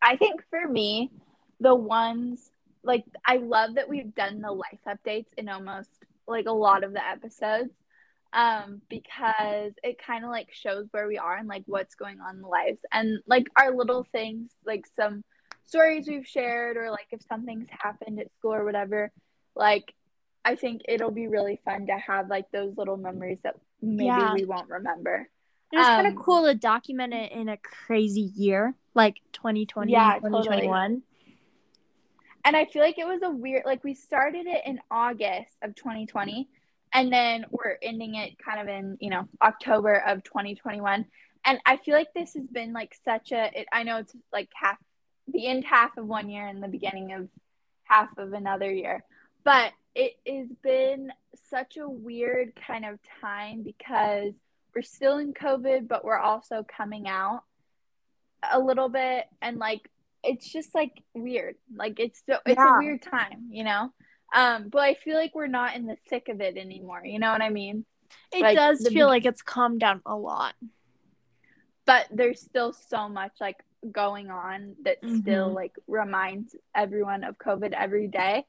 I 0.00 0.16
think 0.16 0.42
for 0.50 0.66
me, 0.66 1.10
the 1.60 1.74
ones 1.74 2.50
like 2.84 3.04
I 3.26 3.36
love 3.36 3.74
that 3.74 3.88
we've 3.88 4.14
done 4.14 4.40
the 4.40 4.52
life 4.52 4.80
updates 4.86 5.32
in 5.36 5.48
almost 5.48 5.90
like 6.26 6.46
a 6.46 6.52
lot 6.52 6.84
of 6.84 6.92
the 6.92 7.06
episodes, 7.06 7.74
um, 8.32 8.80
because 8.88 9.72
it 9.82 9.98
kind 10.04 10.24
of 10.24 10.30
like 10.30 10.52
shows 10.52 10.86
where 10.90 11.08
we 11.08 11.18
are 11.18 11.36
and 11.36 11.48
like 11.48 11.64
what's 11.66 11.94
going 11.94 12.20
on 12.20 12.36
in 12.36 12.42
lives 12.42 12.80
and 12.92 13.18
like 13.26 13.46
our 13.56 13.74
little 13.74 14.06
things, 14.12 14.50
like 14.64 14.86
some 14.94 15.24
stories 15.66 16.06
we've 16.08 16.26
shared 16.26 16.76
or 16.76 16.90
like 16.90 17.08
if 17.10 17.20
something's 17.28 17.68
happened 17.70 18.20
at 18.20 18.32
school 18.34 18.54
or 18.54 18.64
whatever, 18.64 19.10
like 19.54 19.92
I 20.44 20.54
think 20.54 20.82
it'll 20.88 21.10
be 21.10 21.26
really 21.26 21.60
fun 21.64 21.86
to 21.86 21.98
have 21.98 22.28
like 22.28 22.50
those 22.52 22.76
little 22.76 22.96
memories 22.96 23.38
that 23.42 23.56
maybe 23.82 24.04
Yeah. 24.06 24.34
we 24.34 24.44
won't 24.44 24.68
remember. 24.68 25.28
It 25.72 25.76
was 25.76 25.86
kind 25.86 26.06
Um, 26.06 26.16
of 26.16 26.18
cool 26.18 26.44
to 26.46 26.54
document 26.54 27.12
it 27.12 27.32
in 27.32 27.48
a 27.48 27.56
crazy 27.58 28.32
year 28.34 28.74
like 28.94 29.20
2020 29.32 29.92
Yeah, 29.92 30.14
and 30.14 30.22
2021. 30.22 31.02
And 32.44 32.56
I 32.56 32.64
feel 32.64 32.82
like 32.82 32.98
it 32.98 33.06
was 33.06 33.20
a 33.22 33.30
weird 33.30 33.64
like 33.66 33.84
we 33.84 33.94
started 33.94 34.46
it 34.46 34.62
in 34.64 34.80
August 34.90 35.56
of 35.62 35.74
2020 35.74 36.48
and 36.94 37.12
then 37.12 37.44
we're 37.50 37.76
ending 37.82 38.14
it 38.14 38.38
kind 38.38 38.60
of 38.60 38.68
in, 38.68 38.96
you 39.00 39.10
know, 39.10 39.28
October 39.42 39.94
of 40.06 40.24
2021. 40.24 41.04
And 41.44 41.58
I 41.66 41.76
feel 41.76 41.94
like 41.94 42.12
this 42.14 42.34
has 42.34 42.46
been 42.46 42.72
like 42.72 42.96
such 43.04 43.32
a 43.32 43.50
it, 43.60 43.68
I 43.72 43.82
know 43.82 43.98
it's 43.98 44.14
like 44.32 44.48
half 44.54 44.78
the 45.26 45.46
end 45.46 45.64
half 45.64 45.96
of 45.98 46.06
one 46.06 46.30
year 46.30 46.46
and 46.46 46.62
the 46.62 46.68
beginning 46.68 47.12
of 47.12 47.28
half 47.84 48.16
of 48.16 48.32
another 48.32 48.70
year. 48.72 49.04
But 49.44 49.72
it 50.00 50.14
has 50.28 50.48
been 50.62 51.12
such 51.50 51.76
a 51.76 51.88
weird 51.88 52.52
kind 52.66 52.84
of 52.84 52.98
time 53.20 53.62
because 53.64 54.32
we're 54.74 54.82
still 54.82 55.18
in 55.18 55.34
COVID, 55.34 55.88
but 55.88 56.04
we're 56.04 56.18
also 56.18 56.64
coming 56.64 57.08
out 57.08 57.42
a 58.48 58.60
little 58.60 58.88
bit 58.88 59.24
and 59.42 59.58
like 59.58 59.90
it's 60.22 60.48
just 60.52 60.72
like 60.72 60.92
weird. 61.14 61.56
Like 61.74 61.98
it's 61.98 62.22
so 62.28 62.38
it's 62.46 62.58
Yeah. 62.58 62.76
a 62.76 62.78
weird 62.78 63.02
time, 63.02 63.48
you 63.50 63.64
know? 63.64 63.92
Um, 64.32 64.68
but 64.68 64.82
I 64.82 64.94
feel 64.94 65.16
like 65.16 65.34
we're 65.34 65.46
not 65.48 65.74
in 65.74 65.86
the 65.86 65.96
thick 66.08 66.28
of 66.28 66.40
it 66.40 66.56
anymore. 66.56 67.02
You 67.04 67.18
know 67.18 67.32
what 67.32 67.42
I 67.42 67.48
mean? 67.50 67.84
It 68.32 68.42
Like, 68.42 68.56
does 68.56 68.78
the 68.78 68.90
feel 68.90 69.08
like 69.08 69.26
it's 69.26 69.42
calmed 69.42 69.80
down 69.80 70.00
a 70.06 70.14
lot. 70.14 70.54
But 71.86 72.06
there's 72.12 72.40
still 72.40 72.72
so 72.72 73.08
much 73.08 73.32
like 73.40 73.56
going 73.90 74.30
on 74.30 74.76
that 74.84 74.98
still 75.20 75.50
Mhm. 75.50 75.54
like 75.54 75.74
reminds 75.88 76.54
everyone 76.74 77.24
of 77.24 77.36
COVID 77.38 77.72
every 77.72 78.06
day. 78.08 78.44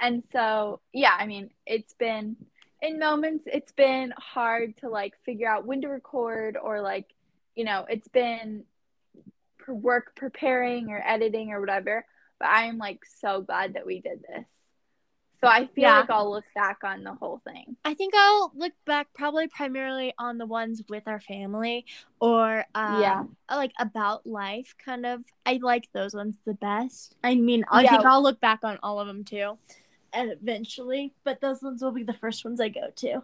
And 0.00 0.22
so, 0.32 0.80
yeah, 0.92 1.14
I 1.18 1.26
mean, 1.26 1.50
it's 1.66 1.94
been 1.94 2.36
in 2.80 2.98
moments 3.00 3.44
it's 3.52 3.72
been 3.72 4.14
hard 4.16 4.76
to 4.76 4.88
like 4.88 5.14
figure 5.24 5.48
out 5.48 5.66
when 5.66 5.80
to 5.80 5.88
record 5.88 6.56
or 6.56 6.80
like, 6.80 7.06
you 7.56 7.64
know, 7.64 7.84
it's 7.88 8.08
been 8.08 8.64
work 9.66 10.14
preparing 10.16 10.90
or 10.90 11.02
editing 11.04 11.50
or 11.52 11.60
whatever. 11.60 12.04
But 12.38 12.48
I 12.48 12.64
am 12.64 12.78
like 12.78 13.00
so 13.20 13.42
glad 13.42 13.74
that 13.74 13.86
we 13.86 14.00
did 14.00 14.20
this. 14.22 14.44
So 15.40 15.46
I 15.46 15.66
feel 15.66 15.82
Yeah. 15.82 16.00
like 16.00 16.10
I'll 16.10 16.30
look 16.30 16.44
back 16.54 16.78
on 16.82 17.04
the 17.04 17.14
whole 17.14 17.40
thing. 17.44 17.76
I 17.84 17.94
think 17.94 18.14
I'll 18.16 18.52
look 18.56 18.72
back 18.86 19.08
probably 19.14 19.46
primarily 19.46 20.12
on 20.18 20.38
the 20.38 20.46
ones 20.46 20.82
with 20.88 21.04
our 21.06 21.20
family 21.20 21.84
or 22.20 22.64
um, 22.74 23.00
Yeah. 23.00 23.22
like 23.50 23.72
about 23.78 24.26
life 24.26 24.74
kind 24.84 25.06
of. 25.06 25.22
I 25.46 25.60
like 25.62 25.88
those 25.92 26.14
ones 26.14 26.36
the 26.44 26.54
best. 26.54 27.14
I 27.22 27.34
mean, 27.36 27.64
I 27.70 27.84
Yeah. 27.84 27.90
think 27.90 28.04
I'll 28.04 28.22
look 28.22 28.40
back 28.40 28.60
on 28.64 28.78
all 28.82 28.98
of 29.00 29.06
them 29.06 29.24
too, 29.24 29.58
and 30.12 30.30
eventually, 30.30 31.14
but 31.24 31.40
those 31.40 31.62
ones 31.62 31.82
will 31.82 31.92
be 31.92 32.02
the 32.02 32.12
first 32.14 32.44
ones 32.44 32.60
I 32.60 32.68
go 32.68 32.90
to. 32.96 33.22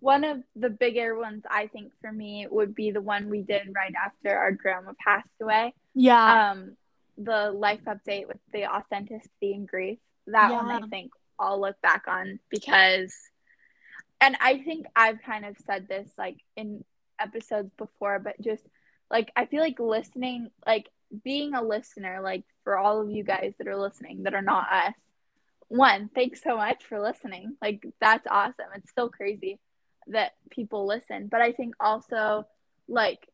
One 0.00 0.24
of 0.24 0.42
the 0.54 0.70
bigger 0.70 1.18
ones 1.18 1.44
I 1.50 1.68
think 1.68 1.92
for 2.00 2.12
me 2.12 2.46
would 2.50 2.74
be 2.74 2.90
the 2.90 3.00
one 3.00 3.28
we 3.28 3.42
did 3.42 3.74
right 3.74 3.94
after 3.94 4.36
our 4.36 4.52
grandma 4.52 4.92
passed 5.02 5.28
away. 5.40 5.74
Yeah, 5.94 6.50
Um, 6.50 6.76
the 7.18 7.50
life 7.50 7.80
update 7.86 8.28
with 8.28 8.38
the 8.52 8.66
authenticity 8.66 9.54
and 9.54 9.66
grief. 9.66 9.98
That 10.26 10.50
one 10.52 10.84
I 10.84 10.86
think 10.88 11.12
I'll 11.38 11.60
look 11.60 11.80
back 11.80 12.04
on 12.08 12.40
because, 12.50 13.14
and 14.20 14.36
I 14.40 14.58
think 14.58 14.86
I've 14.94 15.22
kind 15.22 15.44
of 15.44 15.56
said 15.66 15.88
this 15.88 16.10
like 16.18 16.36
in 16.56 16.84
episodes 17.18 17.70
before, 17.78 18.18
but 18.18 18.40
just 18.40 18.62
like 19.10 19.30
I 19.34 19.46
feel 19.46 19.60
like 19.60 19.78
listening, 19.80 20.50
like 20.66 20.88
being 21.24 21.54
a 21.54 21.62
listener, 21.62 22.20
like 22.22 22.44
for 22.64 22.76
all 22.76 23.00
of 23.00 23.10
you 23.10 23.22
guys 23.22 23.54
that 23.58 23.68
are 23.68 23.76
listening 23.76 24.24
that 24.24 24.34
are 24.34 24.42
not 24.42 24.66
us. 24.70 24.94
One, 25.68 26.10
thanks 26.14 26.42
so 26.42 26.56
much 26.56 26.84
for 26.84 27.00
listening. 27.00 27.56
Like 27.60 27.84
that's 28.00 28.26
awesome. 28.30 28.66
It's 28.76 28.90
still 28.90 29.08
crazy 29.08 29.58
that 30.08 30.32
people 30.50 30.86
listen, 30.86 31.28
but 31.30 31.40
I 31.40 31.52
think 31.52 31.74
also 31.80 32.46
like 32.88 33.28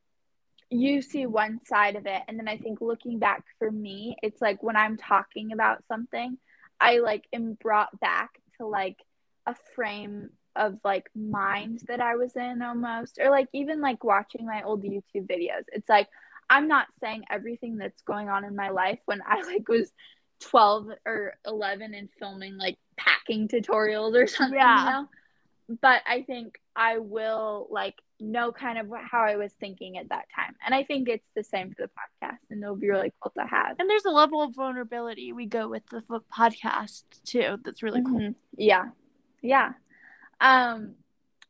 you 0.72 1.02
see 1.02 1.26
one 1.26 1.60
side 1.66 1.96
of 1.96 2.06
it 2.06 2.22
and 2.26 2.38
then 2.38 2.48
i 2.48 2.56
think 2.56 2.80
looking 2.80 3.18
back 3.18 3.44
for 3.58 3.70
me 3.70 4.16
it's 4.22 4.40
like 4.40 4.62
when 4.62 4.76
i'm 4.76 4.96
talking 4.96 5.52
about 5.52 5.84
something 5.86 6.38
i 6.80 6.98
like 6.98 7.24
am 7.32 7.52
brought 7.60 7.98
back 8.00 8.30
to 8.56 8.66
like 8.66 8.96
a 9.46 9.54
frame 9.74 10.30
of 10.56 10.78
like 10.82 11.10
mind 11.14 11.80
that 11.88 12.00
i 12.00 12.16
was 12.16 12.34
in 12.36 12.62
almost 12.62 13.18
or 13.20 13.30
like 13.30 13.48
even 13.52 13.80
like 13.80 14.02
watching 14.02 14.46
my 14.46 14.62
old 14.62 14.82
youtube 14.82 15.28
videos 15.30 15.64
it's 15.68 15.88
like 15.88 16.08
i'm 16.48 16.68
not 16.68 16.86
saying 17.00 17.22
everything 17.30 17.76
that's 17.76 18.02
going 18.02 18.30
on 18.30 18.44
in 18.44 18.56
my 18.56 18.70
life 18.70 18.98
when 19.04 19.20
i 19.26 19.42
like 19.42 19.68
was 19.68 19.92
12 20.42 20.88
or 21.06 21.34
11 21.46 21.94
and 21.94 22.08
filming 22.18 22.56
like 22.58 22.78
packing 22.96 23.48
tutorials 23.48 24.14
or 24.14 24.26
something 24.38 24.58
Yeah. 24.58 24.78
you 24.84 24.90
know 24.90 25.08
but 25.80 26.02
i 26.06 26.22
think 26.22 26.60
i 26.76 26.98
will 26.98 27.68
like 27.70 27.94
know 28.20 28.52
kind 28.52 28.78
of 28.78 28.86
how 29.10 29.22
I 29.24 29.34
was 29.34 29.52
thinking 29.54 29.98
at 29.98 30.10
that 30.10 30.26
time. 30.32 30.54
And 30.64 30.72
I 30.72 30.84
think 30.84 31.08
it's 31.08 31.26
the 31.34 31.42
same 31.42 31.70
for 31.70 31.82
the 31.82 31.88
podcast 31.88 32.38
and 32.50 32.62
it'll 32.62 32.76
be 32.76 32.88
really 32.88 33.12
cool 33.20 33.32
to 33.36 33.44
have. 33.44 33.80
and 33.80 33.90
there's 33.90 34.04
a 34.04 34.10
level 34.12 34.40
of 34.40 34.54
vulnerability 34.54 35.32
we 35.32 35.46
go 35.46 35.66
with 35.66 35.82
the 35.86 36.02
podcast 36.32 37.02
too. 37.24 37.58
That's 37.64 37.82
really 37.82 38.00
cool. 38.00 38.20
Mhm. 38.20 38.34
Yeah. 38.56 38.90
Yeah. 39.42 39.72
Um 40.40 40.94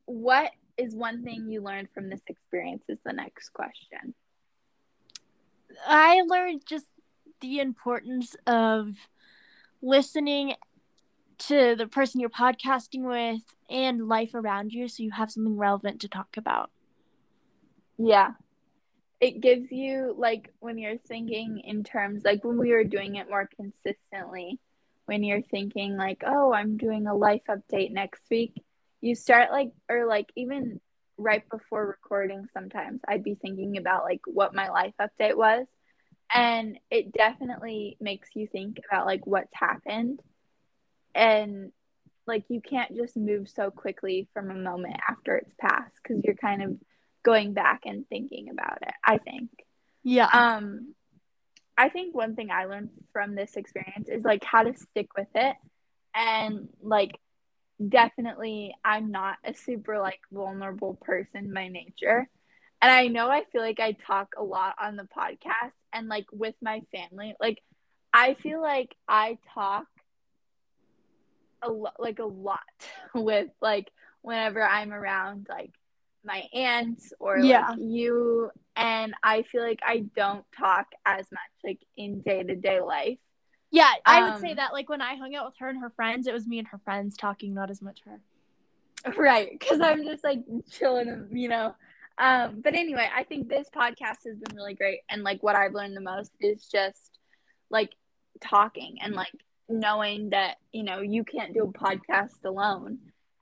what 0.07 0.51
is 0.79 0.95
one 0.95 1.23
thing 1.25 1.51
you 1.51 1.61
learned 1.61 1.89
from 1.93 2.09
this 2.09 2.23
experience 2.27 2.85
is 2.89 2.99
the 3.05 3.13
next 3.13 3.51
question. 3.51 4.15
I 5.87 6.23
learned 6.27 6.63
just 6.67 6.87
the 7.43 7.59
importance 7.59 8.35
of 8.47 8.95
listening 9.83 10.55
to 11.39 11.75
the 11.77 11.87
person 11.87 12.21
you're 12.21 12.31
podcasting 12.31 13.03
with 13.03 13.43
and 13.69 14.09
life 14.09 14.35
around 14.35 14.73
you 14.73 14.89
so 14.89 15.03
you 15.03 15.11
have 15.11 15.31
something 15.31 15.57
relevant 15.57 16.01
to 16.01 16.09
talk 16.09 16.37
about. 16.37 16.71
Yeah. 17.99 18.31
It 19.21 19.41
gives 19.41 19.71
you 19.71 20.15
like 20.17 20.53
when 20.61 20.79
you're 20.79 20.99
thinking 20.99 21.61
in 21.65 21.85
terms 21.85 22.25
like 22.25 22.45
when 22.45 22.59
we 22.59 22.73
were 22.73 22.85
doing 22.85 23.17
it 23.17 23.29
more 23.29 23.49
consistently, 23.55 24.59
when 25.07 25.23
you're 25.23 25.43
thinking 25.43 25.97
like, 25.97 26.23
"Oh, 26.27 26.53
I'm 26.53 26.77
doing 26.77 27.07
a 27.07 27.15
life 27.15 27.43
update 27.49 27.93
next 27.93 28.23
week." 28.31 28.55
You 29.01 29.15
start 29.15 29.53
like 29.53 29.71
or 29.89 30.07
like 30.07 30.33
even 30.35 30.81
right 31.19 31.49
before 31.51 31.87
recording 31.87 32.49
sometimes 32.53 33.01
I'd 33.07 33.23
be 33.23 33.35
thinking 33.35 33.77
about 33.77 34.05
like 34.05 34.23
what 34.27 34.55
my 34.55 34.69
life 34.71 34.95
update 35.01 35.37
was 35.37 35.67
and 36.35 36.79
it 36.91 37.13
definitely 37.13 37.97
makes 38.01 38.31
you 38.35 38.47
think 38.47 38.79
about 38.89 39.07
like 39.07 39.27
what's 39.27 39.55
happened. 39.55 40.21
And 41.15 41.73
like 42.27 42.45
you 42.49 42.61
can't 42.61 42.97
just 42.97 43.17
move 43.17 43.49
so 43.49 43.71
quickly 43.71 44.29
from 44.33 44.51
a 44.51 44.55
moment 44.55 44.97
after 45.09 45.37
it's 45.37 45.55
passed 45.61 45.95
because 46.03 46.23
you're 46.25 46.35
kind 46.35 46.63
of 46.63 46.77
going 47.23 47.53
back 47.53 47.83
and 47.87 48.09
thinking 48.09 48.49
about 48.51 48.79
it 48.83 48.95
i 49.05 49.19
think. 49.19 49.51
Yeah. 50.03 50.27
um 50.27 50.95
i 51.77 51.89
think 51.89 52.15
one 52.15 52.35
thing 52.35 52.51
i 52.51 52.65
learned 52.67 52.91
from 53.13 53.35
this 53.35 53.57
experience 53.57 54.09
is 54.09 54.25
like 54.25 54.45
how 54.45 54.63
to 54.63 54.77
stick 54.77 55.09
with 55.17 55.29
it. 55.35 55.57
And 56.15 56.69
like 56.83 57.19
definitely 57.89 58.75
i'm 58.85 59.11
not 59.11 59.37
a 59.45 59.55
super 59.55 59.99
like 59.99 60.21
vulnerable 60.31 60.95
person 61.03 61.53
by 61.53 61.69
nature 61.69 62.29
and 62.83 62.91
i 62.91 63.07
know 63.07 63.29
i 63.31 63.43
feel 63.53 63.63
like 63.63 63.81
i 63.81 63.93
talk 63.93 64.35
a 64.37 64.43
lot 64.43 64.75
on 64.83 64.97
the 64.97 65.05
podcast 65.17 65.73
and 65.93 66.09
like 66.09 66.27
with 66.33 66.55
my 66.61 66.83
family 66.95 67.35
like 67.41 67.63
i 68.13 68.35
feel 68.35 68.61
like 68.61 68.95
i 69.09 69.39
talk 69.55 69.87
a 71.63 71.71
lot 71.71 71.95
like 71.99 72.19
a 72.19 72.25
lot 72.25 72.59
with 73.15 73.49
like 73.61 73.91
whenever 74.23 74.63
i'm 74.63 74.93
around 74.93 75.47
like 75.49 75.71
my 76.25 76.43
aunts 76.53 77.13
or 77.19 77.39
Yeah. 77.39 77.75
you 77.79 78.51
and 78.77 79.15
i 79.23 79.43
feel 79.43 79.63
like 79.63 79.81
i 79.87 80.05
don't 80.17 80.45
talk 80.59 80.87
as 81.07 81.27
much 81.33 81.41
like 81.65 81.81
in 81.97 82.21
day-to-day 82.21 82.81
life 82.81 83.19
yeah, 83.75 83.91
I 84.05 84.21
would 84.21 84.39
say 84.43 84.51
um, 84.51 84.57
that 84.57 84.75
like 84.75 84.91
when 84.91 85.01
I 85.01 85.15
hung 85.17 85.35
out 85.35 85.47
with 85.47 85.55
her 85.61 85.71
and 85.71 85.81
her 85.81 85.89
friends, 85.89 86.27
it 86.27 86.35
was 86.35 86.47
me 86.47 86.59
and 86.59 86.69
her 86.69 86.79
friends 86.85 87.17
talking, 87.17 87.55
not 87.55 87.71
as 87.71 87.81
much 87.81 88.01
her. 88.05 88.21
right 89.17 89.49
because 89.59 89.81
i'm 89.81 90.05
just 90.05 90.23
like 90.23 90.41
chilling 90.71 91.27
you 91.33 91.49
know 91.49 91.75
um 92.19 92.61
but 92.63 92.75
anyway 92.75 93.09
i 93.15 93.23
think 93.25 93.49
this 93.49 93.69
podcast 93.75 94.25
has 94.27 94.39
been 94.39 94.57
really 94.57 94.75
great. 94.75 95.01
And 95.09 95.23
like 95.23 95.43
what 95.43 95.57
i've 95.57 95.73
learned 95.75 95.97
the 95.97 96.01
most 96.01 96.33
is 96.41 96.67
just 96.67 97.19
like 97.71 97.91
talking 98.41 98.99
and 99.01 99.15
like 99.15 99.33
knowing 99.69 100.31
that 100.31 100.57
you 100.73 100.83
know 100.83 101.01
you 101.01 101.25
can't 101.25 101.55
do 101.55 101.65
a 101.65 101.73
podcast 101.73 102.45
alone. 102.45 102.99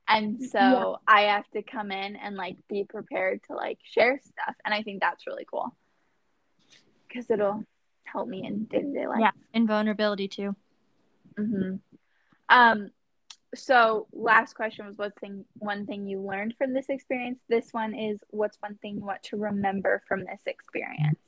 And 0.07 0.41
so 0.41 0.59
Yeah. 0.59 0.95
i 1.07 1.21
have 1.33 1.49
to 1.51 1.61
come 1.63 1.91
in 1.91 2.15
and 2.15 2.35
like 2.35 2.57
be 2.69 2.83
prepared 2.83 3.41
to 3.47 3.55
like 3.55 3.79
share 3.83 4.19
stuff. 4.19 4.55
And 4.65 4.73
i 4.73 4.81
think 4.83 5.01
that's 5.01 5.27
really 5.27 5.45
cool. 5.49 5.75
Because 7.07 7.29
it'll 7.29 7.63
help 8.03 8.27
me 8.27 8.45
in 8.45 8.65
day-to-day 8.65 9.07
life. 9.07 9.19
Yeah, 9.21 9.31
and 9.53 9.67
vulnerability 9.67 10.27
too. 10.27 10.55
hmm 11.37 11.75
Um, 12.49 12.91
so 13.55 14.07
last 14.13 14.53
question 14.55 14.85
was 14.85 14.97
what's 14.97 15.17
thing 15.19 15.45
one 15.59 15.85
thing 15.85 16.07
you 16.07 16.21
learned 16.21 16.55
from 16.57 16.73
this 16.73 16.89
experience? 16.89 17.39
This 17.49 17.69
one 17.71 17.93
is 17.93 18.19
what's 18.29 18.57
one 18.61 18.75
thing 18.81 18.95
you 18.97 19.05
want 19.05 19.23
to 19.23 19.37
remember 19.37 20.01
from 20.07 20.21
this 20.25 20.41
experience? 20.45 21.19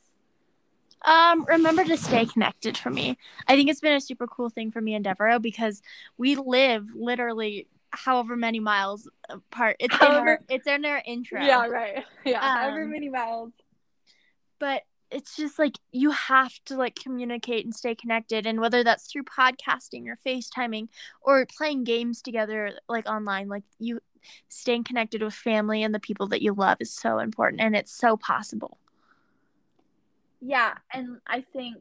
Um, 1.06 1.44
remember 1.46 1.84
to 1.84 1.98
stay 1.98 2.26
connected 2.26 2.78
for 2.78 2.90
me. 2.90 3.18
I 3.48 3.56
think 3.58 3.70
it's 3.70 3.82
been 3.82 3.94
a 3.96 4.02
super 4.02 4.26
cool 4.26 4.50
thing 4.50 4.72
for 4.72 4.80
me 4.80 4.94
and 4.96 5.04
Deveraux 5.04 5.42
because 5.42 5.82
we 6.18 6.36
live 6.36 6.88
literally 6.96 7.68
however 7.92 8.38
many 8.38 8.60
miles 8.62 9.10
apart. 9.30 9.76
It's 9.80 9.96
in 9.96 10.02
our 10.02 10.40
it's 10.50 10.68
in 10.68 10.86
our 10.86 11.02
intro. 11.06 11.42
right. 11.68 12.06
Yeah, 12.26 12.40
however 12.40 12.84
Um, 12.84 12.92
many 12.92 13.10
miles. 13.10 13.52
but 14.60 14.84
it's 15.14 15.36
just 15.36 15.60
like 15.60 15.78
you 15.92 16.12
have 16.12 16.54
to 16.66 16.76
like 16.76 16.96
communicate 16.96 17.66
and 17.66 17.76
stay 17.76 17.96
connected 17.96 18.46
and 18.46 18.60
whether 18.60 18.84
that's 18.84 19.12
through 19.12 19.24
podcasting 19.24 20.08
or 20.08 20.18
facetiming 20.26 20.88
or 21.22 21.46
playing 21.46 21.84
games 21.84 22.22
together 22.22 22.72
like 22.90 23.06
online 23.08 23.48
like 23.48 23.64
you 23.80 24.00
staying 24.50 24.84
connected 24.84 25.22
with 25.22 25.34
family 25.34 25.84
and 25.84 25.94
the 25.94 26.00
people 26.00 26.28
that 26.28 26.42
you 26.42 26.54
love 26.54 26.78
is 26.80 26.94
so 26.94 27.20
important 27.20 27.62
and 27.62 27.76
it's 27.76 27.92
so 27.94 28.18
possible 28.18 28.78
Yeah, 30.42 30.74
and 30.92 31.20
I 31.26 31.46
think 31.54 31.78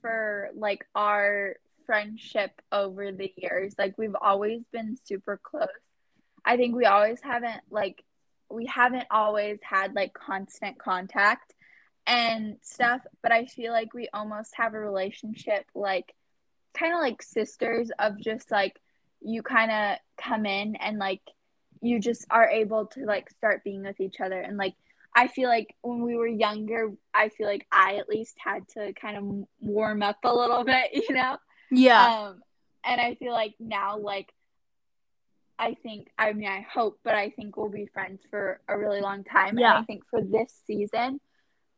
for 0.00 0.50
like 0.54 0.86
our 0.94 1.56
friendship 1.86 2.52
over 2.70 3.10
the 3.10 3.32
years, 3.36 3.74
like 3.78 3.98
we've 3.98 4.14
always 4.20 4.62
been 4.72 4.96
super 5.04 5.40
close. 5.42 5.66
I 6.44 6.56
think 6.56 6.76
we 6.76 6.84
always 6.84 7.20
haven't 7.20 7.62
like 7.70 8.04
we 8.48 8.66
haven't 8.66 9.06
always 9.10 9.58
had 9.62 9.94
like 9.96 10.14
constant 10.14 10.78
contact 10.78 11.52
and 12.06 12.56
stuff, 12.62 13.00
but 13.22 13.32
I 13.32 13.46
feel 13.46 13.72
like 13.72 13.94
we 13.94 14.08
almost 14.12 14.54
have 14.56 14.74
a 14.74 14.80
relationship 14.80 15.66
like 15.74 16.14
kind 16.78 16.92
of 16.92 17.00
like 17.00 17.22
sisters 17.22 17.90
of 17.98 18.20
just 18.20 18.50
like 18.50 18.80
you 19.20 19.42
kind 19.42 19.70
of 19.70 19.98
come 20.22 20.46
in 20.46 20.76
and 20.76 20.98
like 20.98 21.22
you 21.80 21.98
just 21.98 22.26
are 22.30 22.48
able 22.48 22.86
to 22.86 23.04
like 23.04 23.30
start 23.30 23.64
being 23.64 23.82
with 23.82 24.00
each 24.00 24.20
other 24.20 24.40
and 24.40 24.56
like 24.56 24.74
I 25.16 25.28
feel 25.28 25.48
like 25.48 25.74
when 25.80 26.02
we 26.02 26.14
were 26.14 26.26
younger, 26.26 26.92
I 27.14 27.30
feel 27.30 27.46
like 27.46 27.66
I 27.72 27.96
at 27.96 28.08
least 28.08 28.36
had 28.36 28.68
to 28.74 28.92
kind 28.92 29.16
of 29.16 29.48
warm 29.60 30.02
up 30.02 30.18
a 30.22 30.34
little 30.34 30.62
bit, 30.72 30.90
you 30.92 31.14
know? 31.14 31.38
yeah 31.70 32.26
Um, 32.26 32.42
and 32.84 33.00
I 33.00 33.14
feel 33.14 33.32
like 33.32 33.54
now, 33.58 33.98
like, 33.98 34.30
I 35.58 35.74
think, 35.82 36.08
I 36.18 36.34
mean, 36.34 36.48
I 36.48 36.66
hope, 36.70 37.00
but 37.02 37.14
I 37.14 37.30
think 37.30 37.56
we'll 37.56 37.70
be 37.70 37.86
friends 37.86 38.20
for 38.30 38.60
a 38.68 38.76
really 38.76 39.00
long 39.00 39.24
time. 39.24 39.58
Yeah. 39.58 39.76
And 39.76 39.78
I 39.78 39.82
think 39.84 40.02
for 40.10 40.20
this 40.20 40.52
season, 40.66 41.18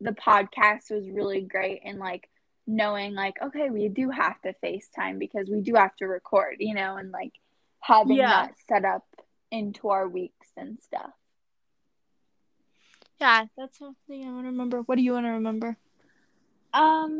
the 0.01 0.11
podcast 0.11 0.89
was 0.91 1.09
really 1.09 1.41
great 1.41 1.81
and 1.85 1.99
like 1.99 2.29
knowing, 2.67 3.15
like, 3.15 3.35
okay, 3.41 3.69
we 3.69 3.89
do 3.89 4.09
have 4.11 4.39
to 4.41 4.53
FaceTime 4.63 5.17
because 5.19 5.49
we 5.49 5.61
do 5.61 5.73
have 5.75 5.95
to 5.97 6.05
record, 6.05 6.55
you 6.59 6.75
know, 6.75 6.97
and 6.97 7.11
like 7.11 7.33
having 7.79 8.17
Yeah. 8.17 8.29
that 8.29 8.53
set 8.67 8.85
up 8.85 9.05
into 9.51 9.89
our 9.89 10.07
weeks 10.07 10.47
and 10.57 10.79
stuff. 10.81 11.11
yeah 13.19 13.45
that's 13.57 13.77
something 13.79 14.23
i 14.25 14.31
want 14.31 14.43
to 14.43 14.49
remember 14.51 14.81
what 14.81 14.95
do 14.95 15.01
you 15.01 15.13
want 15.13 15.25
to 15.25 15.31
remember 15.31 15.75
Um, 16.71 17.19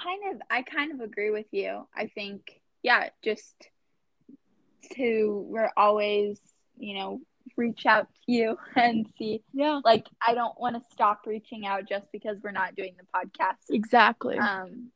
kind 0.00 0.22
of. 0.34 0.40
I 0.48 0.62
kind 0.62 0.92
of 0.92 1.00
agree 1.00 1.30
with 1.30 1.46
you. 1.50 1.86
I 1.96 2.06
think, 2.06 2.60
yeah, 2.82 3.08
just 3.24 3.54
to 4.92 5.44
we're 5.48 5.70
always, 5.76 6.38
you 6.78 6.94
know, 6.94 7.20
reach 7.56 7.86
out 7.86 8.08
to 8.26 8.32
you 8.32 8.58
and 8.76 9.06
see. 9.18 9.42
yeah 9.52 9.80
Like, 9.84 10.06
I 10.26 10.34
don't 10.34 10.58
want 10.60 10.76
to 10.76 10.82
stop 10.92 11.22
reaching 11.26 11.66
out 11.66 11.88
just 11.88 12.10
because 12.12 12.38
we're 12.42 12.50
not 12.52 12.74
doing 12.74 12.94
the 12.98 13.06
podcast. 13.14 13.56
exactly 13.70 14.38
Um, 14.38 14.90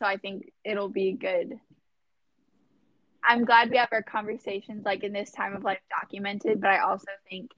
so 0.00 0.06
I 0.06 0.16
think 0.16 0.52
it'll 0.64 0.88
be 0.88 1.12
good. 1.12 1.58
I'm 3.22 3.44
glad 3.44 3.70
we 3.70 3.76
have 3.76 3.88
our 3.92 4.02
conversations 4.02 4.84
like 4.84 5.02
in 5.04 5.12
this 5.12 5.30
time 5.30 5.54
of 5.54 5.64
life 5.64 5.80
documented, 6.00 6.60
but 6.60 6.70
I 6.70 6.78
also 6.78 7.08
think 7.28 7.50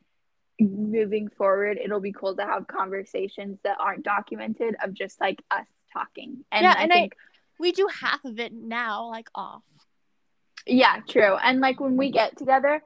moving 0.59 1.29
forward, 1.29 1.79
it'll 1.83 2.01
be 2.01 2.13
cool 2.13 2.35
to 2.37 2.45
have 2.45 2.67
conversations 2.67 3.59
that 3.65 3.77
aren't 3.79 4.03
documented 4.05 4.75
of 4.83 4.95
just 4.95 5.21
like 5.21 5.43
us 5.51 5.67
talking. 5.93 6.45
And 6.51 6.65
Yeah, 6.65 6.75
I 6.77 6.83
and 6.83 6.93
I- 6.93 7.11
we 7.59 7.73
do 7.73 7.89
half 8.01 8.25
of 8.25 8.41
it 8.41 8.53
now 8.55 9.07
like 9.09 9.29
off 9.35 9.63
yeah, 10.67 11.01
true. 11.09 11.37
And 11.37 11.61
like 11.61 11.81
when 11.81 11.97
we 11.97 12.11
get 12.11 12.37
together, 12.37 12.83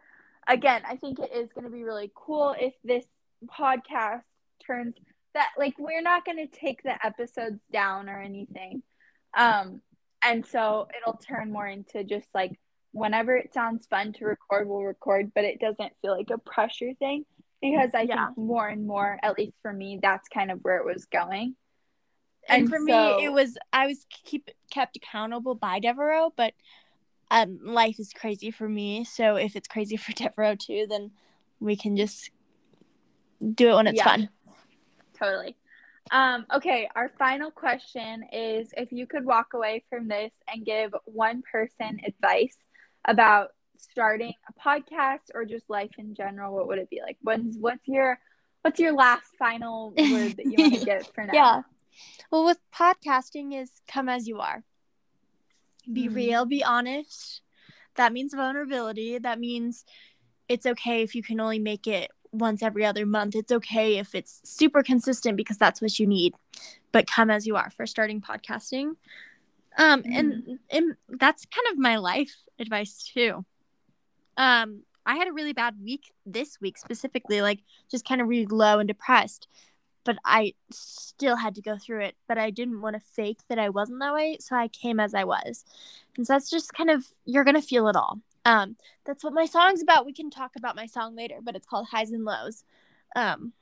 again, 0.46 0.82
I 0.88 0.96
think 0.96 1.18
it 1.18 1.32
is 1.34 1.52
going 1.52 1.64
to 1.64 1.70
be 1.70 1.82
really 1.84 2.10
cool 2.14 2.54
if 2.58 2.74
this 2.84 3.04
podcast 3.46 4.22
turns 4.66 4.94
that 5.34 5.50
like 5.58 5.74
we're 5.78 6.02
not 6.02 6.24
going 6.24 6.38
to 6.38 6.46
take 6.46 6.82
the 6.82 6.94
episodes 7.04 7.60
down 7.72 8.08
or 8.08 8.20
anything. 8.20 8.82
Um 9.36 9.80
and 10.24 10.46
so 10.46 10.88
it'll 10.96 11.18
turn 11.18 11.52
more 11.52 11.66
into 11.66 12.02
just 12.04 12.28
like 12.34 12.58
whenever 12.92 13.36
it 13.36 13.52
sounds 13.52 13.86
fun 13.86 14.12
to 14.14 14.24
record, 14.26 14.68
we'll 14.68 14.82
record, 14.84 15.32
but 15.34 15.44
it 15.44 15.60
doesn't 15.60 15.92
feel 16.00 16.16
like 16.16 16.30
a 16.30 16.38
pressure 16.38 16.92
thing 16.98 17.24
because 17.60 17.90
I 17.94 18.02
Yeah. 18.02 18.26
think 18.26 18.38
more 18.38 18.68
and 18.68 18.86
more, 18.86 19.18
at 19.22 19.36
least 19.36 19.54
for 19.60 19.72
me, 19.72 19.98
that's 20.00 20.28
kind 20.28 20.50
of 20.50 20.60
where 20.62 20.76
it 20.78 20.86
was 20.86 21.04
going. 21.06 21.56
and, 22.48 22.60
And 22.62 22.68
for 22.70 22.76
so- 22.78 22.84
me 22.84 23.24
it 23.24 23.32
was 23.32 23.56
i 23.72 23.86
was 23.86 24.04
keep 24.24 24.50
kept 24.70 24.96
accountable 24.96 25.54
by 25.54 25.80
deveraux 25.80 26.30
but 26.36 26.52
um 27.30 27.58
life 27.62 27.98
is 27.98 28.12
crazy 28.12 28.50
for 28.50 28.68
me 28.68 29.04
so 29.04 29.36
if 29.36 29.56
it's 29.56 29.68
crazy 29.68 29.96
for 30.04 30.12
deveraux 30.12 30.58
too 30.58 30.86
then 30.88 31.10
we 31.60 31.76
can 31.76 31.96
just 31.96 32.30
do 33.54 33.70
it 33.70 33.74
when 33.74 33.86
it's 33.86 33.98
Yeah. 33.98 34.04
fun 34.04 34.28
Totally. 35.18 35.56
Um, 36.10 36.44
okay, 36.54 36.88
our 36.94 37.10
final 37.18 37.50
question 37.50 38.24
is 38.32 38.68
if 38.76 38.92
you 38.92 39.06
could 39.06 39.24
walk 39.24 39.54
away 39.54 39.84
from 39.88 40.06
this 40.08 40.32
and 40.52 40.64
give 40.64 40.94
one 41.06 41.42
person 41.50 42.00
advice 42.06 42.56
about 43.06 43.50
starting 43.78 44.34
a 44.48 44.52
podcast 44.68 45.30
or 45.34 45.44
just 45.44 45.68
life 45.70 45.90
in 45.98 46.14
general, 46.14 46.54
what 46.54 46.66
would 46.68 46.78
it 46.78 46.90
be 46.90 47.00
like? 47.00 47.16
What's 47.22 47.56
what's 47.58 47.86
your 47.86 48.18
what's 48.62 48.78
your 48.80 48.92
last 48.92 49.26
final 49.38 49.92
word 49.96 50.36
that 50.36 50.46
you 50.46 50.58
want 50.58 50.74
to 50.74 50.84
get 50.84 51.06
for 51.14 51.24
now? 51.24 51.32
yeah 51.32 51.62
well 52.30 52.44
with 52.44 52.58
podcasting 52.74 53.54
is 53.60 53.70
come 53.86 54.08
as 54.08 54.26
you 54.26 54.40
are 54.40 54.64
be 55.92 56.08
Mhm. 56.08 56.14
real 56.14 56.44
be 56.46 56.64
honest. 56.64 57.40
That 57.96 58.12
means 58.12 58.34
vulnerability. 58.34 59.18
That 59.18 59.38
means 59.38 59.84
it's 60.48 60.66
okay 60.66 61.02
if 61.02 61.14
you 61.14 61.22
can 61.22 61.40
only 61.40 61.58
make 61.58 61.86
it 61.86 62.10
once 62.32 62.62
every 62.62 62.84
other 62.84 63.06
month. 63.06 63.36
It's 63.36 63.52
okay 63.52 63.98
if 63.98 64.14
it's 64.14 64.40
super 64.44 64.82
consistent 64.82 65.36
because 65.36 65.56
that's 65.56 65.80
what 65.80 65.98
you 65.98 66.06
need. 66.06 66.34
But 66.92 67.06
come 67.06 67.30
as 67.30 67.46
you 67.46 67.56
are 67.56 67.70
for 67.70 67.86
starting 67.86 68.20
podcasting. 68.20 68.96
Um 69.76 70.04
and, 70.06 70.58
and 70.70 70.96
that's 71.08 71.46
kind 71.46 71.66
of 71.72 71.78
my 71.78 71.96
life 71.96 72.34
advice 72.58 73.02
too. 73.02 73.44
Um 74.36 74.82
i 75.06 75.16
had 75.16 75.28
a 75.28 75.32
really 75.32 75.52
bad 75.52 75.74
week 75.82 76.12
this 76.24 76.58
week 76.62 76.78
specifically 76.78 77.42
like 77.42 77.60
just 77.90 78.08
kind 78.08 78.22
of 78.22 78.26
really 78.26 78.46
low 78.46 78.78
and 78.78 78.88
depressed 78.88 79.48
but 80.04 80.18
I 80.24 80.54
still 80.70 81.36
had 81.36 81.54
to 81.56 81.62
go 81.62 81.76
through 81.78 82.02
it. 82.02 82.16
But 82.28 82.38
I 82.38 82.50
didn't 82.50 82.80
want 82.80 82.94
to 82.94 83.00
fake 83.00 83.40
that 83.48 83.58
I 83.58 83.68
wasn't 83.70 84.00
that 84.00 84.14
way, 84.14 84.36
so 84.40 84.56
I 84.56 84.68
came 84.68 85.00
as 85.00 85.14
I 85.14 85.24
was. 85.24 85.64
And 86.16 86.26
so 86.26 86.34
that's 86.34 86.50
just 86.50 86.72
kind 86.74 86.90
of 86.90 87.06
you're 87.24 87.44
gonna 87.44 87.62
feel 87.62 87.88
it 87.88 87.96
all. 87.96 88.20
Um, 88.44 88.76
that's 89.04 89.24
what 89.24 89.32
my 89.32 89.46
song's 89.46 89.82
about. 89.82 90.06
We 90.06 90.12
can 90.12 90.30
talk 90.30 90.52
about 90.56 90.76
my 90.76 90.86
song 90.86 91.16
later, 91.16 91.38
but 91.42 91.56
it's 91.56 91.66
called 91.66 91.88
Highs 91.88 92.12
and 92.12 92.24
Lows. 92.24 92.64
Um, 93.16 93.52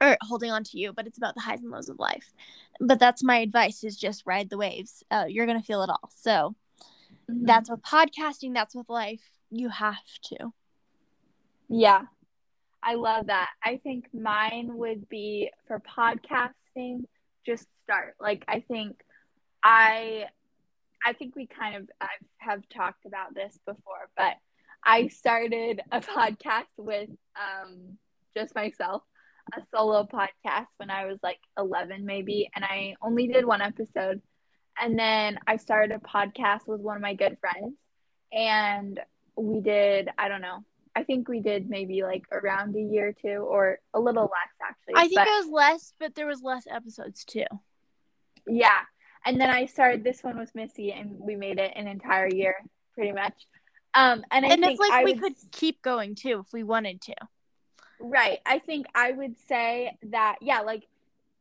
or 0.00 0.16
holding 0.22 0.50
on 0.50 0.62
to 0.64 0.78
you, 0.78 0.92
but 0.92 1.06
it's 1.06 1.16
about 1.18 1.34
the 1.34 1.40
highs 1.40 1.62
and 1.62 1.70
lows 1.70 1.88
of 1.88 1.98
life. 1.98 2.34
But 2.80 2.98
that's 2.98 3.22
my 3.22 3.38
advice: 3.38 3.82
is 3.82 3.96
just 3.96 4.26
ride 4.26 4.50
the 4.50 4.58
waves. 4.58 5.02
Uh, 5.10 5.24
you're 5.28 5.46
gonna 5.46 5.62
feel 5.62 5.82
it 5.82 5.90
all. 5.90 6.10
So 6.14 6.54
Mhm. 7.30 7.46
that's 7.46 7.70
with 7.70 7.82
podcasting. 7.82 8.52
That's 8.54 8.74
with 8.74 8.88
life. 8.88 9.22
You 9.50 9.68
have 9.70 10.04
to. 10.24 10.52
Yeah. 11.68 12.06
I 12.86 12.94
love 12.94 13.26
that. 13.26 13.50
I 13.64 13.80
think 13.82 14.06
mine 14.14 14.70
would 14.76 15.08
be 15.08 15.50
for 15.66 15.80
podcasting, 15.80 17.00
just 17.44 17.66
start. 17.82 18.14
Like 18.20 18.44
I 18.46 18.60
think 18.60 19.00
I 19.64 20.26
I 21.04 21.12
think 21.14 21.34
we 21.34 21.48
kind 21.48 21.76
of 21.76 21.90
I 22.00 22.06
have 22.38 22.62
talked 22.68 23.04
about 23.04 23.34
this 23.34 23.58
before, 23.66 24.08
but 24.16 24.34
I 24.84 25.08
started 25.08 25.80
a 25.90 26.00
podcast 26.00 26.66
with 26.76 27.10
um 27.34 27.98
just 28.36 28.54
myself, 28.54 29.02
a 29.52 29.62
solo 29.74 30.04
podcast 30.04 30.68
when 30.76 30.88
I 30.88 31.06
was 31.06 31.18
like 31.24 31.40
11 31.58 32.06
maybe, 32.06 32.48
and 32.54 32.64
I 32.64 32.94
only 33.02 33.26
did 33.26 33.44
one 33.44 33.62
episode. 33.62 34.22
And 34.80 34.96
then 34.96 35.40
I 35.44 35.56
started 35.56 35.96
a 35.96 35.98
podcast 35.98 36.68
with 36.68 36.80
one 36.80 36.96
of 36.96 37.02
my 37.02 37.14
good 37.14 37.38
friends 37.40 37.74
and 38.32 39.00
we 39.36 39.60
did, 39.60 40.08
I 40.18 40.28
don't 40.28 40.42
know, 40.42 40.64
I 40.96 41.02
think 41.04 41.28
we 41.28 41.40
did 41.40 41.68
maybe 41.68 42.02
like 42.02 42.24
around 42.32 42.74
a 42.74 42.80
year 42.80 43.08
or 43.08 43.12
two, 43.12 43.38
or 43.44 43.78
a 43.92 44.00
little 44.00 44.22
less 44.22 44.54
actually. 44.60 44.94
I 44.96 45.02
think 45.08 45.16
but- 45.16 45.28
it 45.28 45.44
was 45.44 45.48
less, 45.52 45.92
but 46.00 46.14
there 46.14 46.26
was 46.26 46.42
less 46.42 46.66
episodes 46.68 47.24
too. 47.24 47.44
yeah. 48.48 48.80
And 49.24 49.40
then 49.40 49.50
I 49.50 49.66
started 49.66 50.04
this 50.04 50.22
one 50.22 50.38
with 50.38 50.54
Missy, 50.54 50.92
and 50.92 51.18
we 51.18 51.34
made 51.34 51.58
it 51.58 51.72
an 51.74 51.88
entire 51.88 52.28
year, 52.28 52.54
pretty 52.94 53.10
much. 53.12 53.34
Um, 53.92 54.24
and 54.30 54.46
I 54.46 54.48
and 54.50 54.64
it's 54.64 54.78
like 54.78 54.92
I 54.92 55.04
we 55.04 55.14
would, 55.14 55.20
could 55.20 55.34
keep 55.50 55.82
going 55.82 56.14
too 56.14 56.42
if 56.46 56.52
we 56.52 56.62
wanted 56.62 57.00
to. 57.02 57.14
right. 57.98 58.38
I 58.46 58.60
think 58.60 58.86
I 58.94 59.10
would 59.12 59.34
say 59.48 59.96
that 60.10 60.36
yeah, 60.40 60.60
like 60.60 60.86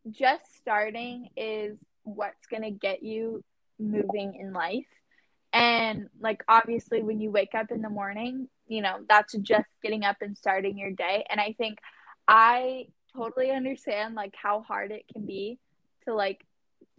just 0.10 0.56
starting 0.58 1.30
is 1.38 1.78
what's 2.04 2.48
gonna 2.48 2.72
get 2.72 3.04
you 3.04 3.44
moving 3.80 4.36
in 4.36 4.52
life. 4.52 4.86
And 5.56 6.10
like 6.20 6.44
obviously, 6.50 7.02
when 7.02 7.22
you 7.22 7.32
wake 7.32 7.56
up 7.56 7.72
in 7.72 7.82
the 7.82 7.90
morning, 7.90 8.50
you 8.68 8.82
know 8.82 8.98
that's 9.08 9.34
just 9.38 9.70
getting 9.82 10.04
up 10.04 10.18
and 10.20 10.38
starting 10.38 10.78
your 10.78 10.92
day. 10.92 11.26
And 11.30 11.40
I 11.40 11.56
think 11.58 11.80
I 12.28 12.88
totally 13.16 13.52
understand 13.52 14.16
like 14.16 14.34
how 14.36 14.62
hard 14.62 14.92
it 14.92 15.06
can 15.12 15.26
be 15.26 15.58
to 16.04 16.14
like 16.14 16.46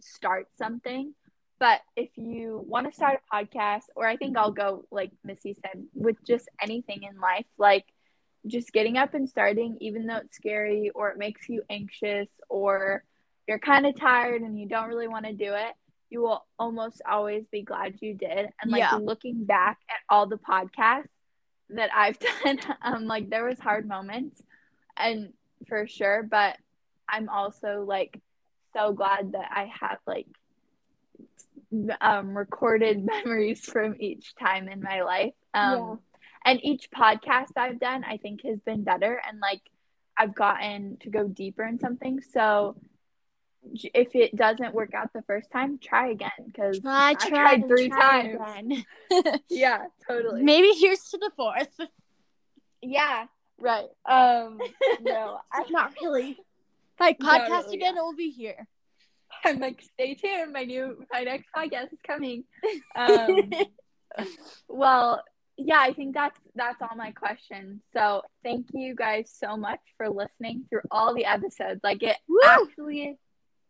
start 0.01 0.47
something. 0.57 1.13
But 1.59 1.81
if 1.95 2.09
you 2.15 2.65
want 2.67 2.87
to 2.87 2.95
start 2.95 3.19
a 3.31 3.35
podcast, 3.35 3.83
or 3.95 4.07
I 4.07 4.17
think 4.17 4.35
I'll 4.35 4.51
go 4.51 4.85
like 4.89 5.11
Missy 5.23 5.53
said, 5.53 5.83
with 5.93 6.17
just 6.25 6.49
anything 6.59 7.03
in 7.03 7.19
life, 7.19 7.45
like 7.59 7.85
just 8.47 8.73
getting 8.73 8.97
up 8.97 9.13
and 9.13 9.29
starting, 9.29 9.77
even 9.81 10.07
though 10.07 10.17
it's 10.17 10.35
scary 10.35 10.89
or 10.95 11.09
it 11.09 11.19
makes 11.19 11.47
you 11.47 11.61
anxious 11.69 12.27
or 12.49 13.03
you're 13.47 13.59
kind 13.59 13.85
of 13.85 13.95
tired 13.99 14.41
and 14.41 14.59
you 14.59 14.67
don't 14.67 14.89
really 14.89 15.07
want 15.07 15.25
to 15.27 15.33
do 15.33 15.53
it, 15.53 15.73
you 16.09 16.21
will 16.21 16.45
almost 16.59 17.01
always 17.09 17.45
be 17.51 17.63
glad 17.63 17.95
you 18.01 18.15
did. 18.15 18.49
And 18.61 18.71
like 18.71 18.87
Yeah. 18.89 18.91
looking 18.91 19.45
back 19.45 19.77
at 19.89 19.97
all 20.09 20.27
the 20.27 20.37
podcasts 20.37 21.07
that 21.69 21.89
I've 21.95 22.17
done, 22.43 22.59
um, 22.81 23.05
like 23.05 23.29
there 23.29 23.45
was 23.45 23.59
hard 23.59 23.87
moments 23.87 24.41
and 24.97 25.33
for 25.67 25.87
sure, 25.87 26.23
but 26.29 26.57
I'm 27.09 27.29
also 27.29 27.83
like 27.87 28.19
so 28.73 28.93
glad 28.93 29.33
that 29.33 29.49
I 29.51 29.69
have 29.81 29.99
like 30.05 30.27
um 32.01 32.37
recorded 32.37 33.05
memories 33.05 33.61
from 33.65 33.95
each 33.99 34.35
time 34.35 34.67
in 34.67 34.81
my 34.81 35.01
life. 35.01 35.33
Um 35.53 35.95
Yeah. 35.95 35.95
and 36.45 36.59
each 36.63 36.89
podcast 36.91 37.51
I've 37.57 37.79
done 37.79 38.03
I 38.03 38.17
think 38.17 38.41
has 38.45 38.59
been 38.65 38.83
better 38.83 39.21
and 39.27 39.39
like 39.39 39.61
I've 40.17 40.35
gotten 40.35 40.97
to 41.01 41.09
go 41.09 41.27
deeper 41.27 41.63
in 41.63 41.79
something. 41.79 42.21
So 42.21 42.75
if 43.63 44.15
it 44.15 44.35
doesn't 44.35 44.73
work 44.73 44.93
out 44.93 45.11
the 45.13 45.21
first 45.23 45.51
time, 45.51 45.77
try 45.77 46.09
again 46.09 46.31
because 46.45 46.79
I 46.85 47.13
try, 47.15 47.29
tried 47.29 47.67
three 47.67 47.89
try 47.89 48.35
times. 48.35 48.83
Yeah, 49.49 49.85
totally. 50.07 50.43
Maybe 50.43 50.69
here's 50.79 51.03
to 51.09 51.17
the 51.17 51.31
fourth. 51.35 51.75
Yeah, 52.81 53.25
right. 53.59 53.87
Um 54.05 54.59
no, 55.01 55.39
I'm 55.51 55.71
Not 55.71 55.93
really. 56.01 56.37
Like 56.99 57.19
No, 57.19 57.27
podcast 57.27 57.65
really, 57.65 57.77
again, 57.77 57.95
yeah. 57.95 58.01
it 58.01 58.03
will 58.03 58.15
be 58.15 58.31
here. 58.31 58.67
I'm 59.45 59.59
like, 59.59 59.81
stay 59.81 60.15
tuned. 60.15 60.53
My 60.53 60.63
new, 60.63 61.05
my 61.11 61.23
next 61.23 61.47
podcast 61.55 61.93
is 61.93 61.99
coming. 62.05 62.45
Um, 62.95 63.51
well, 64.67 65.21
yeah, 65.57 65.79
I 65.79 65.93
think 65.93 66.13
that's 66.13 66.39
that's 66.55 66.81
all 66.81 66.95
my 66.95 67.11
questions. 67.11 67.81
So 67.93 68.21
thank 68.43 68.67
you 68.73 68.95
guys 68.95 69.31
so 69.35 69.57
much 69.57 69.79
for 69.97 70.09
listening 70.09 70.65
through 70.69 70.81
all 70.91 71.13
the 71.13 71.25
episodes. 71.25 71.81
Like 71.83 72.03
it 72.03 72.17
Woo! 72.27 72.39
actually 72.45 73.17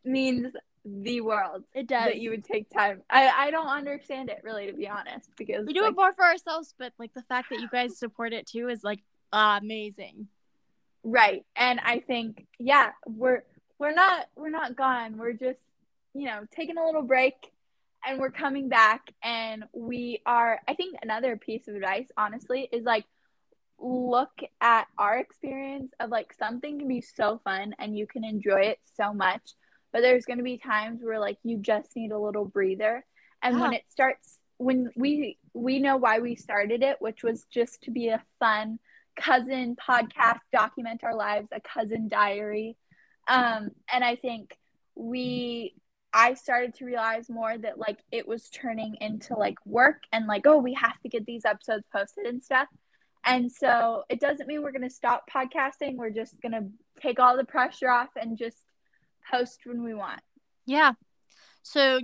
means 0.07 0.53
the 0.85 1.21
world 1.21 1.63
it 1.73 1.87
does. 1.87 2.05
that 2.05 2.17
you 2.17 2.29
would 2.29 2.45
take 2.45 2.69
time. 2.69 3.01
I 3.09 3.27
I 3.27 3.51
don't 3.51 3.67
understand 3.67 4.29
it 4.29 4.41
really, 4.43 4.67
to 4.67 4.73
be 4.73 4.87
honest, 4.87 5.29
because 5.37 5.65
we 5.65 5.73
do 5.73 5.81
like, 5.81 5.91
it 5.91 5.95
more 5.95 6.13
for 6.13 6.23
ourselves, 6.23 6.73
but 6.77 6.93
like 6.97 7.13
the 7.13 7.23
fact 7.23 7.49
that 7.49 7.59
you 7.59 7.67
guys 7.69 7.97
support 7.97 8.33
it 8.33 8.47
too 8.47 8.69
is 8.69 8.83
like 8.83 9.03
amazing. 9.33 10.27
Right. 11.03 11.45
And 11.55 11.79
I 11.83 11.99
think 11.99 12.47
yeah, 12.59 12.91
we're 13.05 13.43
we're 13.79 13.93
not 13.93 14.27
we're 14.35 14.49
not 14.49 14.75
gone. 14.75 15.17
We're 15.17 15.33
just, 15.33 15.59
you 16.13 16.25
know, 16.25 16.41
taking 16.55 16.77
a 16.77 16.85
little 16.85 17.03
break 17.03 17.51
and 18.05 18.19
we're 18.19 18.31
coming 18.31 18.69
back 18.69 19.13
and 19.23 19.65
we 19.73 20.21
are 20.25 20.59
I 20.67 20.73
think 20.73 20.97
another 21.01 21.35
piece 21.37 21.67
of 21.67 21.75
advice 21.75 22.07
honestly 22.17 22.69
is 22.71 22.83
like 22.83 23.05
look 23.79 24.31
at 24.61 24.87
our 24.97 25.17
experience 25.19 25.91
of 25.99 26.09
like 26.09 26.33
something 26.33 26.79
can 26.79 26.87
be 26.87 27.01
so 27.01 27.39
fun 27.43 27.75
and 27.79 27.97
you 27.97 28.07
can 28.07 28.23
enjoy 28.23 28.61
it 28.61 28.79
so 28.95 29.13
much, 29.13 29.53
but 29.93 30.01
there's 30.01 30.25
going 30.25 30.37
to 30.37 30.43
be 30.43 30.57
times 30.57 31.01
where 31.01 31.19
like 31.19 31.37
you 31.43 31.57
just 31.57 31.95
need 31.95 32.11
a 32.11 32.19
little 32.19 32.45
breather. 32.45 33.05
And 33.41 33.59
when 33.59 33.73
it 33.73 33.83
starts 33.89 34.39
when 34.57 34.89
we 34.95 35.37
we 35.53 35.79
know 35.79 35.97
why 35.97 36.19
we 36.19 36.35
started 36.35 36.83
it, 36.83 36.97
which 36.99 37.23
was 37.23 37.45
just 37.51 37.83
to 37.83 37.91
be 37.91 38.09
a 38.09 38.23
fun 38.39 38.79
cousin 39.17 39.75
podcast, 39.75 40.39
document 40.51 41.03
our 41.03 41.15
lives, 41.15 41.49
a 41.51 41.61
cousin 41.61 42.07
diary. 42.07 42.77
Um, 43.27 43.71
and 43.91 44.03
I 44.03 44.15
think 44.15 44.55
we, 44.95 45.75
I 46.13 46.35
started 46.35 46.75
to 46.75 46.85
realize 46.85 47.29
more 47.29 47.57
that 47.57 47.77
like 47.77 47.99
it 48.11 48.27
was 48.27 48.49
turning 48.49 48.95
into 49.01 49.35
like 49.35 49.57
work 49.65 50.03
and 50.13 50.27
like, 50.27 50.45
oh, 50.45 50.57
we 50.57 50.73
have 50.75 50.99
to 51.01 51.09
get 51.09 51.25
these 51.25 51.45
episodes 51.45 51.83
posted 51.91 52.25
and 52.25 52.43
stuff. 52.43 52.67
And 53.25 53.51
so 53.51 54.03
it 54.09 54.21
doesn't 54.21 54.47
mean 54.47 54.61
we're 54.61 54.71
going 54.71 54.87
to 54.87 54.89
stop 54.89 55.29
podcasting. 55.29 55.95
We're 55.95 56.11
just 56.11 56.41
going 56.41 56.53
to 56.53 56.65
take 57.01 57.19
all 57.19 57.35
the 57.35 57.43
pressure 57.43 57.89
off 57.89 58.09
and 58.15 58.37
just 58.37 58.57
post 59.31 59.61
when 59.65 59.83
we 59.83 59.93
want. 59.93 60.21
Yeah. 60.65 60.93
So 61.63 61.99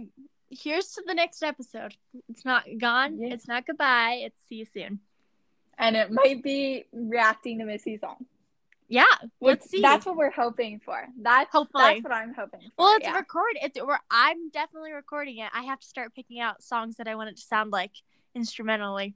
here's 0.50 0.90
to 0.94 1.04
the 1.08 1.14
next 1.14 1.42
episode. 1.44 1.96
It's 2.30 2.46
not 2.46 2.66
gone. 2.78 3.20
Yeah. 3.20 3.34
It's 3.34 3.48
not 3.48 3.66
goodbye. 3.66 4.22
It's 4.24 4.40
see 4.48 4.56
you 4.56 4.66
soon. 4.66 5.00
And 5.78 5.96
it 5.96 6.12
might 6.12 6.44
be 6.44 6.86
reacting 6.94 7.60
to 7.60 7.66
Missy's 7.66 8.02
song. 8.02 8.26
Yeah. 8.88 9.04
Which- 9.40 9.60
Let's 9.60 9.70
see. 9.72 9.82
That's 9.82 10.06
what 10.06 10.16
we're 10.16 10.30
hoping 10.32 10.80
for. 10.86 11.08
That's 11.20 11.52
Hopefully. 11.52 11.84
that's 11.96 12.04
what 12.04 12.14
I'm 12.14 12.34
hoping 12.34 12.60
for. 12.62 12.72
well, 12.78 12.96
it's 12.98 13.06
yeah. 13.06 13.16
record. 13.16 13.54
It's 13.62 13.82
we're, 13.82 13.98
I'm 14.12 14.50
definitely 14.50 14.92
recording 14.92 15.40
it. 15.40 15.50
I 15.54 15.64
have 15.64 15.80
to 15.80 15.88
start 15.88 16.14
picking 16.14 16.40
out 16.40 16.62
songs 16.62 16.98
that 16.98 17.08
I 17.08 17.16
want 17.16 17.30
it 17.30 17.38
to 17.38 17.42
sound 17.42 17.72
like 17.72 17.92
instrumentally. 18.36 19.16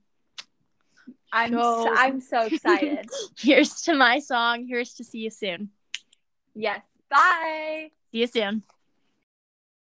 I'm 1.32 1.52
So- 1.54 1.84
so, 1.86 1.96
I'm 1.96 2.22
so 2.22 2.42
excited. 2.52 3.08
Here's 3.38 3.82
to 3.84 3.94
my 3.94 4.20
song. 4.20 4.66
Here's 4.68 4.94
to 4.96 5.04
see 5.04 5.20
you 5.20 5.30
soon. 5.30 5.70
yes. 6.56 6.82
Bye. 7.10 7.92
See 8.12 8.20
you 8.20 8.28
soon. 8.28 8.64